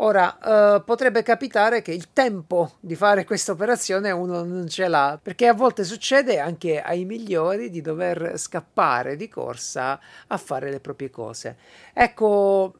[0.00, 5.18] Ora, eh, potrebbe capitare che il tempo di fare questa operazione uno non ce l'ha,
[5.20, 10.78] perché a volte succede anche ai migliori di dover scappare di corsa a fare le
[10.78, 11.56] proprie cose.
[11.92, 12.74] Ecco,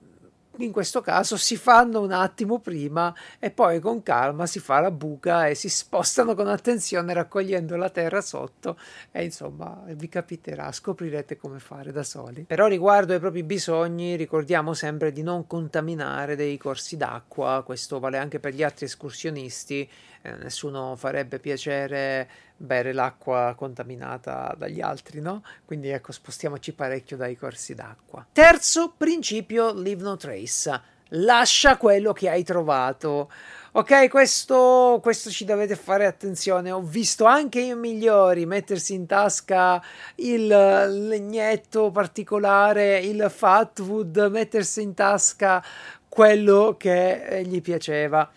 [0.64, 4.90] in questo caso si fanno un attimo prima e poi con calma si fa la
[4.90, 8.78] buca e si spostano con attenzione raccogliendo la terra sotto
[9.10, 12.44] e insomma vi capiterà, scoprirete come fare da soli.
[12.44, 18.18] Però riguardo ai propri bisogni ricordiamo sempre di non contaminare dei corsi d'acqua, questo vale
[18.18, 19.88] anche per gli altri escursionisti,
[20.22, 25.42] eh, nessuno farebbe piacere bere l'acqua contaminata dagli altri, no?
[25.64, 28.26] Quindi ecco, spostiamoci parecchio dai corsi d'acqua.
[28.32, 30.96] Terzo principio, leave no trace.
[31.12, 33.30] Lascia quello che hai trovato.
[33.72, 36.70] Ok, questo, questo ci dovete fare attenzione.
[36.70, 39.82] Ho visto anche i migliori mettersi in tasca
[40.16, 45.64] il legnetto particolare, il fatwood, mettersi in tasca
[46.08, 48.28] quello che eh, gli piaceva.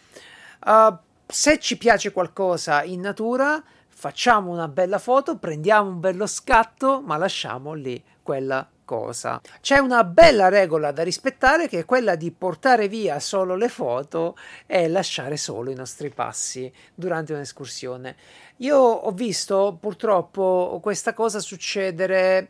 [0.64, 0.96] Uh,
[1.32, 7.16] se ci piace qualcosa in natura, facciamo una bella foto, prendiamo un bello scatto, ma
[7.16, 9.40] lasciamo lì quella cosa.
[9.62, 14.36] C'è una bella regola da rispettare che è quella di portare via solo le foto
[14.66, 18.16] e lasciare solo i nostri passi durante un'escursione.
[18.58, 22.50] Io ho visto purtroppo questa cosa succedere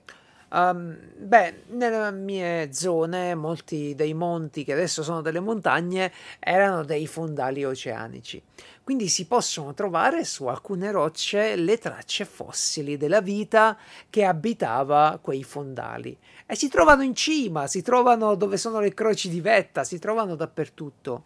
[0.53, 7.07] Um, beh, nelle mie zone, molti dei monti che adesso sono delle montagne erano dei
[7.07, 8.41] fondali oceanici.
[8.83, 13.77] Quindi si possono trovare su alcune rocce le tracce fossili della vita
[14.09, 16.17] che abitava quei fondali.
[16.45, 20.35] E si trovano in cima, si trovano dove sono le croci di vetta, si trovano
[20.35, 21.23] dappertutto.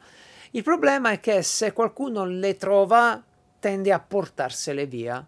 [0.51, 3.23] Il problema è che se qualcuno le trova,
[3.59, 5.25] tende a portarsele via.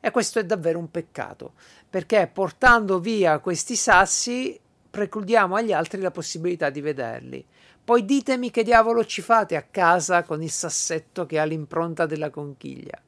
[0.00, 1.52] E questo è davvero un peccato,
[1.88, 4.58] perché portando via questi sassi
[4.90, 7.46] precludiamo agli altri la possibilità di vederli.
[7.84, 12.30] Poi ditemi che diavolo ci fate a casa con il sassetto che ha l'impronta della
[12.30, 13.00] conchiglia.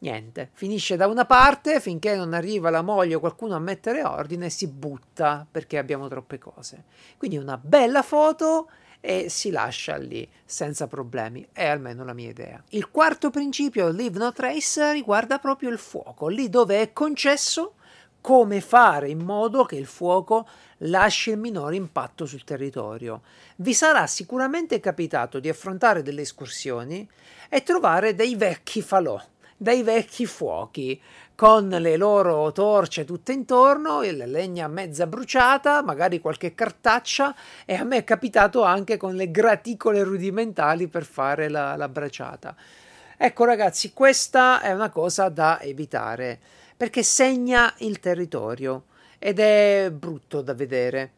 [0.00, 4.48] Niente, finisce da una parte finché non arriva la moglie o qualcuno a mettere ordine
[4.48, 6.84] si butta perché abbiamo troppe cose.
[7.18, 8.70] Quindi una bella foto
[9.00, 12.62] e si lascia lì senza problemi, è almeno la mia idea.
[12.70, 17.74] Il quarto principio, Leave No Trace, riguarda proprio il fuoco, lì dove è concesso
[18.20, 20.46] come fare in modo che il fuoco
[20.78, 23.22] lasci il minore impatto sul territorio.
[23.56, 27.08] Vi sarà sicuramente capitato di affrontare delle escursioni
[27.48, 29.20] e trovare dei vecchi falò,
[29.56, 31.00] dei vecchi fuochi,
[31.40, 37.34] con le loro torce tutte intorno, la legna mezza bruciata, magari qualche cartaccia
[37.64, 42.54] e a me è capitato anche con le graticole rudimentali per fare la, la braciata.
[43.16, 46.38] Ecco ragazzi, questa è una cosa da evitare
[46.76, 48.82] perché segna il territorio
[49.18, 51.12] ed è brutto da vedere.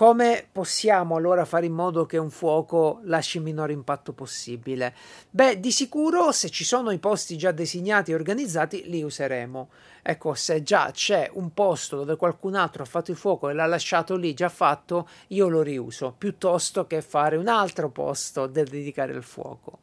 [0.00, 4.94] Come possiamo allora fare in modo che un fuoco lasci il minore impatto possibile?
[5.28, 9.68] Beh, di sicuro se ci sono i posti già designati e organizzati, li useremo.
[10.00, 13.66] Ecco, se già c'è un posto dove qualcun altro ha fatto il fuoco e l'ha
[13.66, 19.14] lasciato lì già fatto, io lo riuso, piuttosto che fare un altro posto da dedicare
[19.14, 19.80] al fuoco.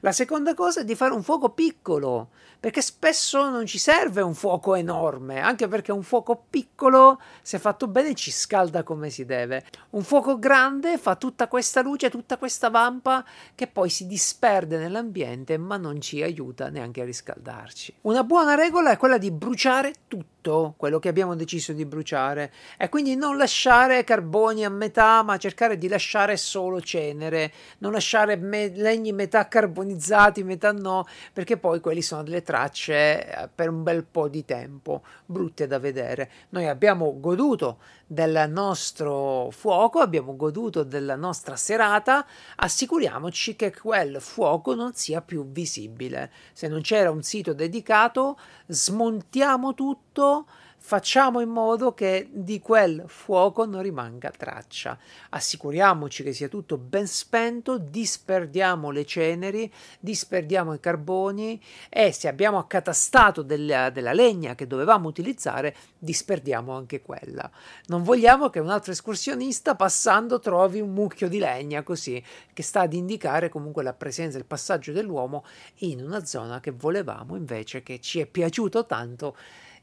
[0.00, 2.30] La seconda cosa è di fare un fuoco piccolo,
[2.62, 7.88] perché spesso non ci serve un fuoco enorme, anche perché un fuoco piccolo, se fatto
[7.88, 9.64] bene, ci scalda come si deve.
[9.90, 13.24] Un fuoco grande fa tutta questa luce, tutta questa vampa
[13.56, 17.94] che poi si disperde nell'ambiente, ma non ci aiuta neanche a riscaldarci.
[18.02, 22.88] Una buona regola è quella di bruciare tutto quello che abbiamo deciso di bruciare e
[22.88, 28.72] quindi non lasciare carboni a metà, ma cercare di lasciare solo cenere, non lasciare me-
[28.74, 34.04] legni metà carbonizzati, metà no, perché poi quelli sono delle tracce eh, per un bel
[34.04, 36.30] po' di tempo, brutte da vedere.
[36.50, 42.26] Noi abbiamo goduto del nostro fuoco, abbiamo goduto della nostra serata,
[42.56, 46.30] assicuriamoci che quel fuoco non sia più visibile.
[46.52, 50.46] Se non c'era un sito dedicato, smontiamo tutto
[50.84, 54.98] facciamo in modo che di quel fuoco non rimanga traccia.
[55.30, 62.58] Assicuriamoci che sia tutto ben spento, disperdiamo le ceneri, disperdiamo i carboni e se abbiamo
[62.58, 67.48] accatastato della, della legna che dovevamo utilizzare, disperdiamo anche quella.
[67.86, 72.22] Non vogliamo che un altro escursionista passando trovi un mucchio di legna così,
[72.52, 75.44] che sta ad indicare comunque la presenza e il passaggio dell'uomo
[75.76, 79.36] in una zona che volevamo invece che ci è piaciuto tanto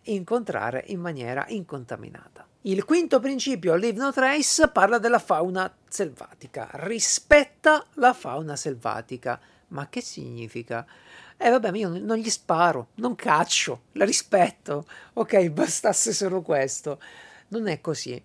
[0.03, 2.47] incontrare in maniera incontaminata.
[2.63, 6.69] Il quinto principio, Leave No Trace, parla della fauna selvatica.
[6.73, 9.39] Rispetta la fauna selvatica.
[9.69, 10.85] Ma che significa?
[11.37, 14.85] Eh vabbè, io non gli sparo, non caccio, la rispetto.
[15.13, 16.99] Ok, bastasse solo questo.
[17.49, 18.21] Non è così.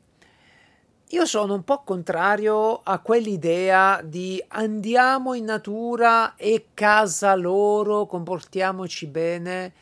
[1.09, 9.07] Io sono un po' contrario a quell'idea di andiamo in natura e casa loro, comportiamoci
[9.07, 9.72] bene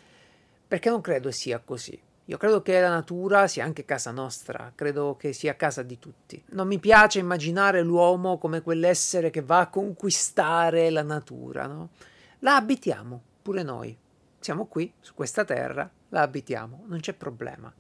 [0.73, 2.01] perché non credo sia così.
[2.25, 6.43] Io credo che la natura sia anche casa nostra, credo che sia casa di tutti.
[6.53, 11.91] Non mi piace immaginare l'uomo come quell'essere che va a conquistare la natura, no?
[12.39, 13.95] La abitiamo, pure noi.
[14.41, 17.71] Siamo qui, su questa terra, la abitiamo, non c'è problema.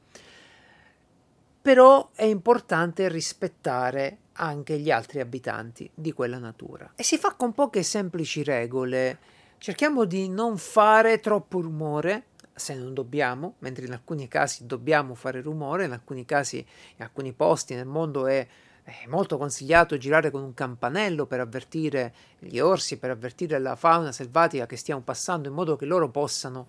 [1.62, 6.92] Però è importante rispettare anche gli altri abitanti di quella natura.
[6.94, 9.18] E si fa con poche semplici regole.
[9.56, 12.24] Cerchiamo di non fare troppo rumore,
[12.54, 17.32] se non dobbiamo, mentre in alcuni casi dobbiamo fare rumore, in alcuni casi, in alcuni
[17.32, 18.46] posti nel mondo è,
[18.82, 24.12] è molto consigliato girare con un campanello per avvertire gli orsi, per avvertire la fauna
[24.12, 26.68] selvatica che stiamo passando, in modo che loro possano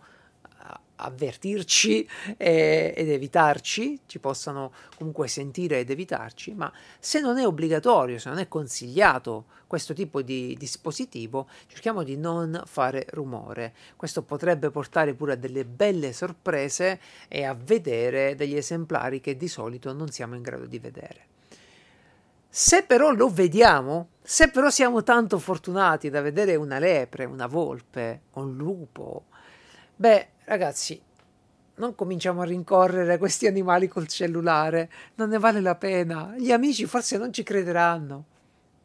[1.04, 8.18] avvertirci e, ed evitarci, ci possano comunque sentire ed evitarci, ma se non è obbligatorio,
[8.18, 13.74] se non è consigliato questo tipo di dispositivo, cerchiamo di non fare rumore.
[13.96, 19.48] Questo potrebbe portare pure a delle belle sorprese e a vedere degli esemplari che di
[19.48, 21.26] solito non siamo in grado di vedere.
[22.56, 28.22] Se però lo vediamo, se però siamo tanto fortunati da vedere una lepre, una volpe,
[28.34, 29.24] un lupo,
[29.96, 31.02] beh, ragazzi,
[31.76, 36.36] non cominciamo a rincorrere questi animali col cellulare, non ne vale la pena.
[36.38, 38.26] Gli amici forse non ci crederanno.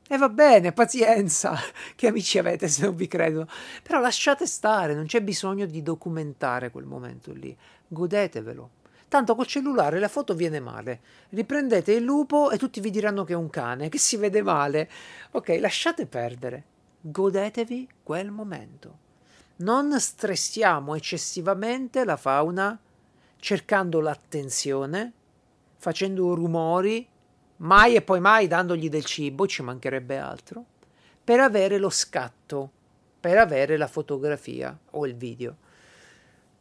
[0.08, 1.54] E va bene, pazienza,
[1.94, 3.46] che amici avete se non vi credono.
[3.82, 7.54] Però lasciate stare, non c'è bisogno di documentare quel momento lì.
[7.86, 8.70] Godetevelo.
[9.08, 11.00] Tanto col cellulare la foto viene male.
[11.30, 14.88] Riprendete il lupo e tutti vi diranno che è un cane, che si vede male.
[15.32, 16.64] Ok, lasciate perdere.
[17.00, 19.07] Godetevi quel momento.
[19.60, 22.78] Non stressiamo eccessivamente la fauna
[23.40, 25.12] cercando l'attenzione,
[25.76, 27.04] facendo rumori
[27.56, 30.64] mai e poi mai dandogli del cibo, ci mancherebbe altro,
[31.24, 32.70] per avere lo scatto,
[33.18, 35.56] per avere la fotografia o il video.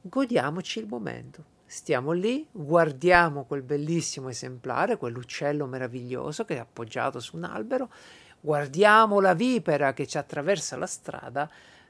[0.01, 1.55] Godiamoci il momento.
[1.67, 7.91] Stiamo lì, guardiamo quel bellissimo esemplare, quell'uccello meraviglioso che è appoggiato su un albero,
[8.39, 11.47] guardiamo la vipera che ci attraversa la strada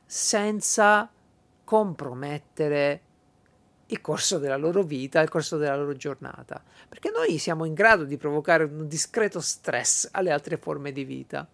[0.08, 1.12] senza
[1.66, 3.02] compromettere
[3.88, 8.06] il corso della loro vita, il corso della loro giornata, perché noi siamo in grado
[8.06, 11.48] di provocare un discreto stress alle altre forme di vita,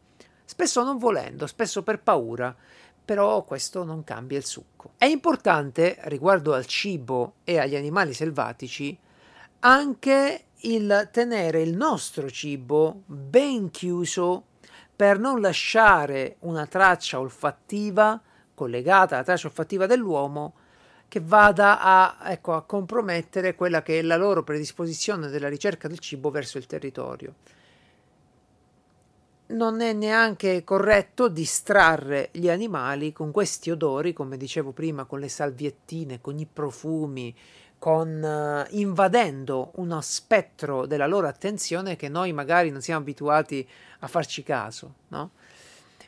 [0.46, 2.56] spesso non volendo, spesso per paura,
[3.04, 4.92] però questo non cambia il succo.
[4.98, 8.98] È importante, riguardo al cibo e agli animali selvatici,
[9.60, 14.46] anche il tenere il nostro cibo ben chiuso
[14.96, 18.22] per non lasciare una traccia olfattiva
[18.64, 20.54] collegata alla traccia olfattiva dell'uomo
[21.10, 26.00] che vada a, ecco, a compromettere quella che è la loro predisposizione della ricerca del
[26.00, 27.34] cibo verso il territorio.
[29.48, 35.30] Non è neanche corretto distrarre gli animali con questi odori, come dicevo prima, con le
[35.30, 37.36] salviettine, con i profumi,
[37.78, 43.68] con uh, invadendo uno spettro della loro attenzione che noi magari non siamo abituati
[44.00, 45.32] a farci caso, no?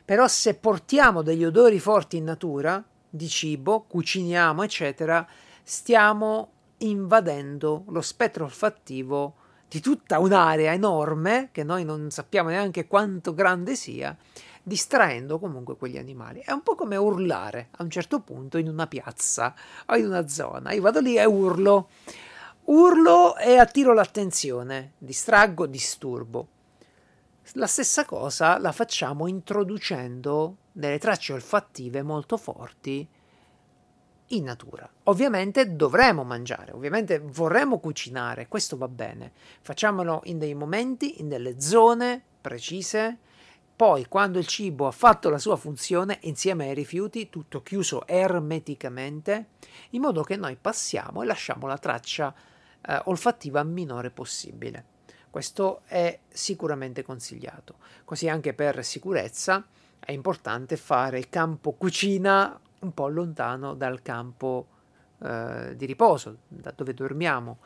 [0.06, 2.80] Però se portiamo degli odori forti in natura,
[3.10, 5.26] di cibo, cuciniamo, eccetera,
[5.64, 9.34] stiamo invadendo lo spettro olfattivo
[9.68, 14.16] di tutta un'area enorme, che noi non sappiamo neanche quanto grande sia,
[14.62, 16.40] distraendo comunque quegli animali.
[16.40, 20.28] È un po' come urlare a un certo punto in una piazza o in una
[20.28, 20.70] zona.
[20.72, 21.88] Io vado lì e urlo.
[22.66, 26.46] Urlo e attiro l'attenzione, distraggo, disturbo.
[27.52, 33.08] La stessa cosa la facciamo introducendo delle tracce olfattive molto forti
[34.30, 34.90] in natura.
[35.04, 39.32] Ovviamente dovremo mangiare, ovviamente vorremmo cucinare, questo va bene.
[39.60, 43.18] Facciamolo in dei momenti, in delle zone precise.
[43.76, 49.50] Poi, quando il cibo ha fatto la sua funzione, insieme ai rifiuti, tutto chiuso ermeticamente,
[49.90, 52.34] in modo che noi passiamo e lasciamo la traccia
[52.80, 54.95] eh, olfattiva minore possibile.
[55.36, 57.74] Questo è sicuramente consigliato.
[58.06, 59.66] Così anche per sicurezza
[60.00, 64.66] è importante fare il campo cucina un po' lontano dal campo
[65.18, 67.58] eh, di riposo, da dove dormiamo.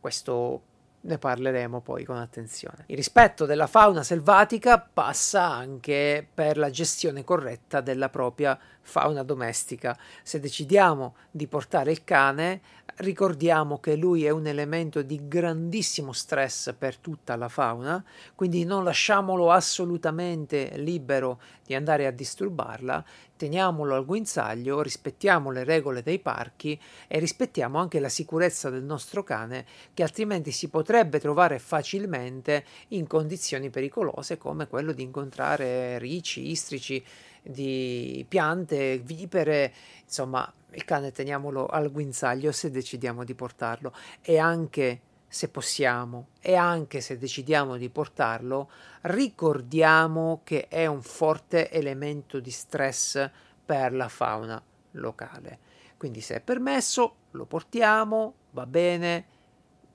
[0.00, 0.62] Questo
[1.00, 2.84] ne parleremo poi con attenzione.
[2.86, 9.94] Il rispetto della fauna selvatica passa anche per la gestione corretta della propria fauna domestica.
[10.22, 12.62] Se decidiamo di portare il cane,
[12.98, 18.02] ricordiamo che lui è un elemento di grandissimo stress per tutta la fauna,
[18.34, 23.04] quindi non lasciamolo assolutamente libero di andare a disturbarla,
[23.36, 29.22] teniamolo al guinzaglio, rispettiamo le regole dei parchi e rispettiamo anche la sicurezza del nostro
[29.22, 36.50] cane che altrimenti si potrebbe trovare facilmente in condizioni pericolose come quello di incontrare ricci,
[36.50, 37.04] istrici,
[37.42, 39.72] di piante, vipere,
[40.04, 46.54] insomma il cane teniamolo al guinzaglio se decidiamo di portarlo e anche se possiamo e
[46.54, 48.70] anche se decidiamo di portarlo,
[49.02, 53.30] ricordiamo che è un forte elemento di stress
[53.64, 54.62] per la fauna
[54.92, 55.58] locale.
[55.98, 59.26] Quindi se è permesso, lo portiamo, va bene,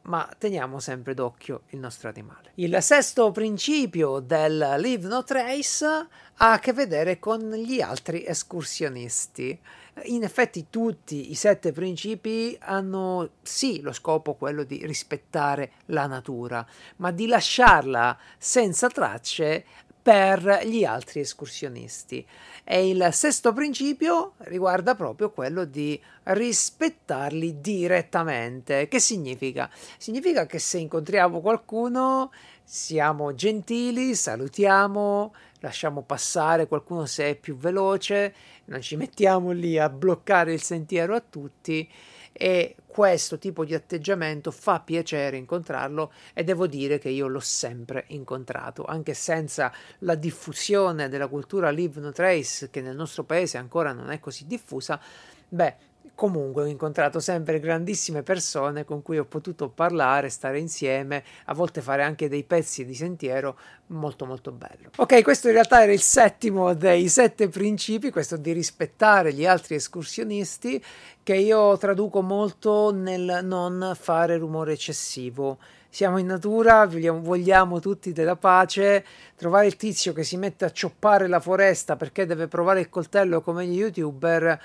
[0.03, 2.51] ma teniamo sempre d'occhio il nostro animale.
[2.55, 9.59] Il sesto principio del Live No Trace ha a che vedere con gli altri escursionisti.
[10.05, 16.65] In effetti tutti i sette principi hanno sì lo scopo quello di rispettare la natura,
[16.97, 19.65] ma di lasciarla senza tracce
[20.03, 22.25] per gli altri escursionisti.
[22.65, 28.89] E il sesto principio riguarda proprio quello di rispettarli direttamente.
[28.89, 29.69] Che significa?
[29.97, 32.31] Significa che se incontriamo qualcuno
[32.65, 38.33] siamo gentili, salutiamo, lasciamo passare qualcuno se è più veloce,
[38.65, 41.89] non ci mettiamo lì a bloccare il sentiero a tutti
[42.33, 48.05] e questo tipo di atteggiamento fa piacere incontrarlo e devo dire che io l'ho sempre
[48.07, 53.93] incontrato, anche senza la diffusione della cultura Live No Trace che nel nostro paese ancora
[53.93, 54.99] non è così diffusa.
[55.47, 55.75] Beh,
[56.15, 61.81] comunque ho incontrato sempre grandissime persone con cui ho potuto parlare, stare insieme, a volte
[61.81, 63.57] fare anche dei pezzi di sentiero
[63.87, 64.91] molto molto bello.
[64.97, 69.75] Ok, questo in realtà era il settimo dei sette principi, questo di rispettare gli altri
[69.75, 70.83] escursionisti,
[71.23, 75.57] che io traduco molto nel non fare rumore eccessivo
[75.93, 79.05] siamo in natura, vogliamo, vogliamo, tutti della pace,
[79.35, 83.41] trovare il tizio che si mette a cioppare la foresta perché deve provare il coltello
[83.41, 84.59] come gli youtuber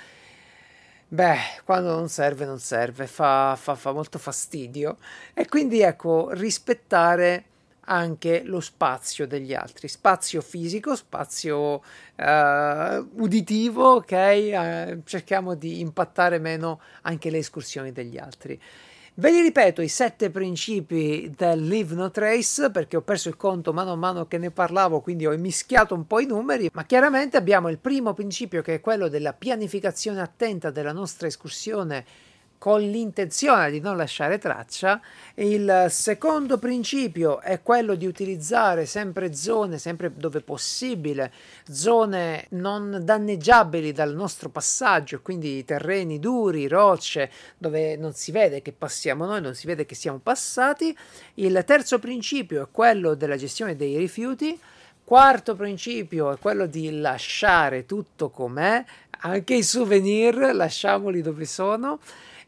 [1.10, 4.98] Beh, quando non serve, non serve, fa, fa, fa molto fastidio.
[5.32, 7.44] E quindi ecco, rispettare
[7.86, 11.76] anche lo spazio degli altri, spazio fisico, spazio
[12.16, 14.12] uh, uditivo, ok?
[14.12, 18.60] Uh, cerchiamo di impattare meno anche le escursioni degli altri.
[19.20, 23.72] Ve li ripeto i sette principi del Leave No Trace perché ho perso il conto
[23.72, 27.36] mano a mano che ne parlavo, quindi ho mischiato un po' i numeri, ma chiaramente
[27.36, 32.04] abbiamo il primo principio che è quello della pianificazione attenta della nostra escursione
[32.58, 35.00] con l'intenzione di non lasciare traccia.
[35.34, 41.32] Il secondo principio è quello di utilizzare sempre zone, sempre dove possibile,
[41.70, 48.72] zone non danneggiabili dal nostro passaggio, quindi terreni duri, rocce, dove non si vede che
[48.72, 50.96] passiamo noi, non si vede che siamo passati.
[51.34, 54.58] Il terzo principio è quello della gestione dei rifiuti.
[55.04, 58.84] Quarto principio è quello di lasciare tutto com'è,
[59.20, 61.98] anche i souvenir lasciamoli dove sono.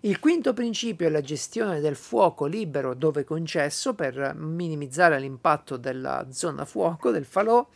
[0.03, 6.27] Il quinto principio è la gestione del fuoco libero dove concesso per minimizzare l'impatto della
[6.31, 7.69] zona fuoco, del falò.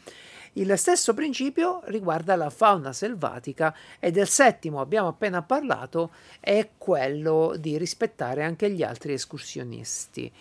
[0.55, 7.57] Il stesso principio riguarda la fauna selvatica e del settimo abbiamo appena parlato è quello
[7.59, 10.33] di rispettare anche gli altri escursionisti.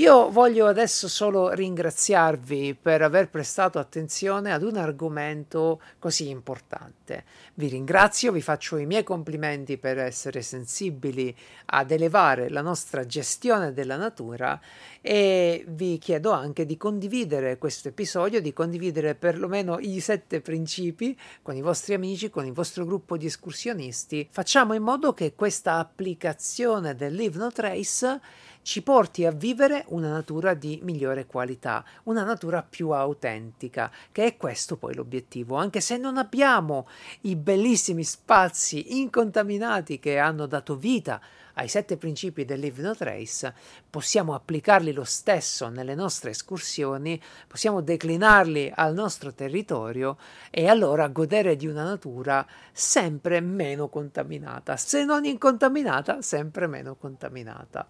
[0.00, 7.24] Io voglio adesso solo ringraziarvi per aver prestato attenzione ad un argomento così importante.
[7.52, 11.36] Vi ringrazio, vi faccio i miei complimenti per essere sensibili
[11.66, 14.58] ad elevare la nostra gestione della natura
[15.02, 21.56] e vi chiedo anche di condividere questo episodio, di condividere perlomeno i sette principi con
[21.56, 24.26] i vostri amici, con il vostro gruppo di escursionisti.
[24.30, 30.10] Facciamo in modo che questa applicazione del Live No Trace ci porti a vivere una
[30.10, 35.96] natura di migliore qualità, una natura più autentica, che è questo poi l'obiettivo, anche se
[35.96, 36.86] non abbiamo
[37.22, 41.20] i bellissimi spazi incontaminati che hanno dato vita
[41.54, 43.54] ai sette principi del Live No Trace,
[43.88, 50.16] possiamo applicarli lo stesso nelle nostre escursioni, possiamo declinarli al nostro territorio
[50.50, 57.88] e allora godere di una natura sempre meno contaminata, se non incontaminata, sempre meno contaminata.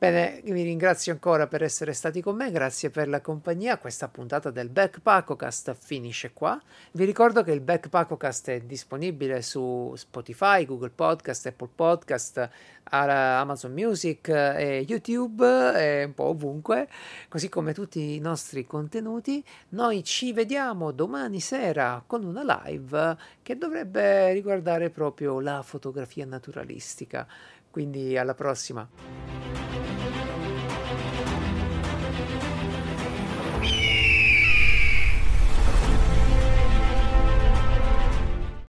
[0.00, 3.76] Bene, vi ringrazio ancora per essere stati con me, grazie per la compagnia.
[3.76, 6.58] Questa puntata del Backpackocast finisce qua.
[6.92, 12.48] Vi ricordo che il Backpackocast è disponibile su Spotify, Google Podcast, Apple Podcast,
[12.84, 15.44] Amazon Music e YouTube
[15.76, 16.88] e un po' ovunque,
[17.28, 19.44] così come tutti i nostri contenuti.
[19.70, 27.26] Noi ci vediamo domani sera con una live che dovrebbe riguardare proprio la fotografia naturalistica.
[27.70, 29.89] Quindi alla prossima.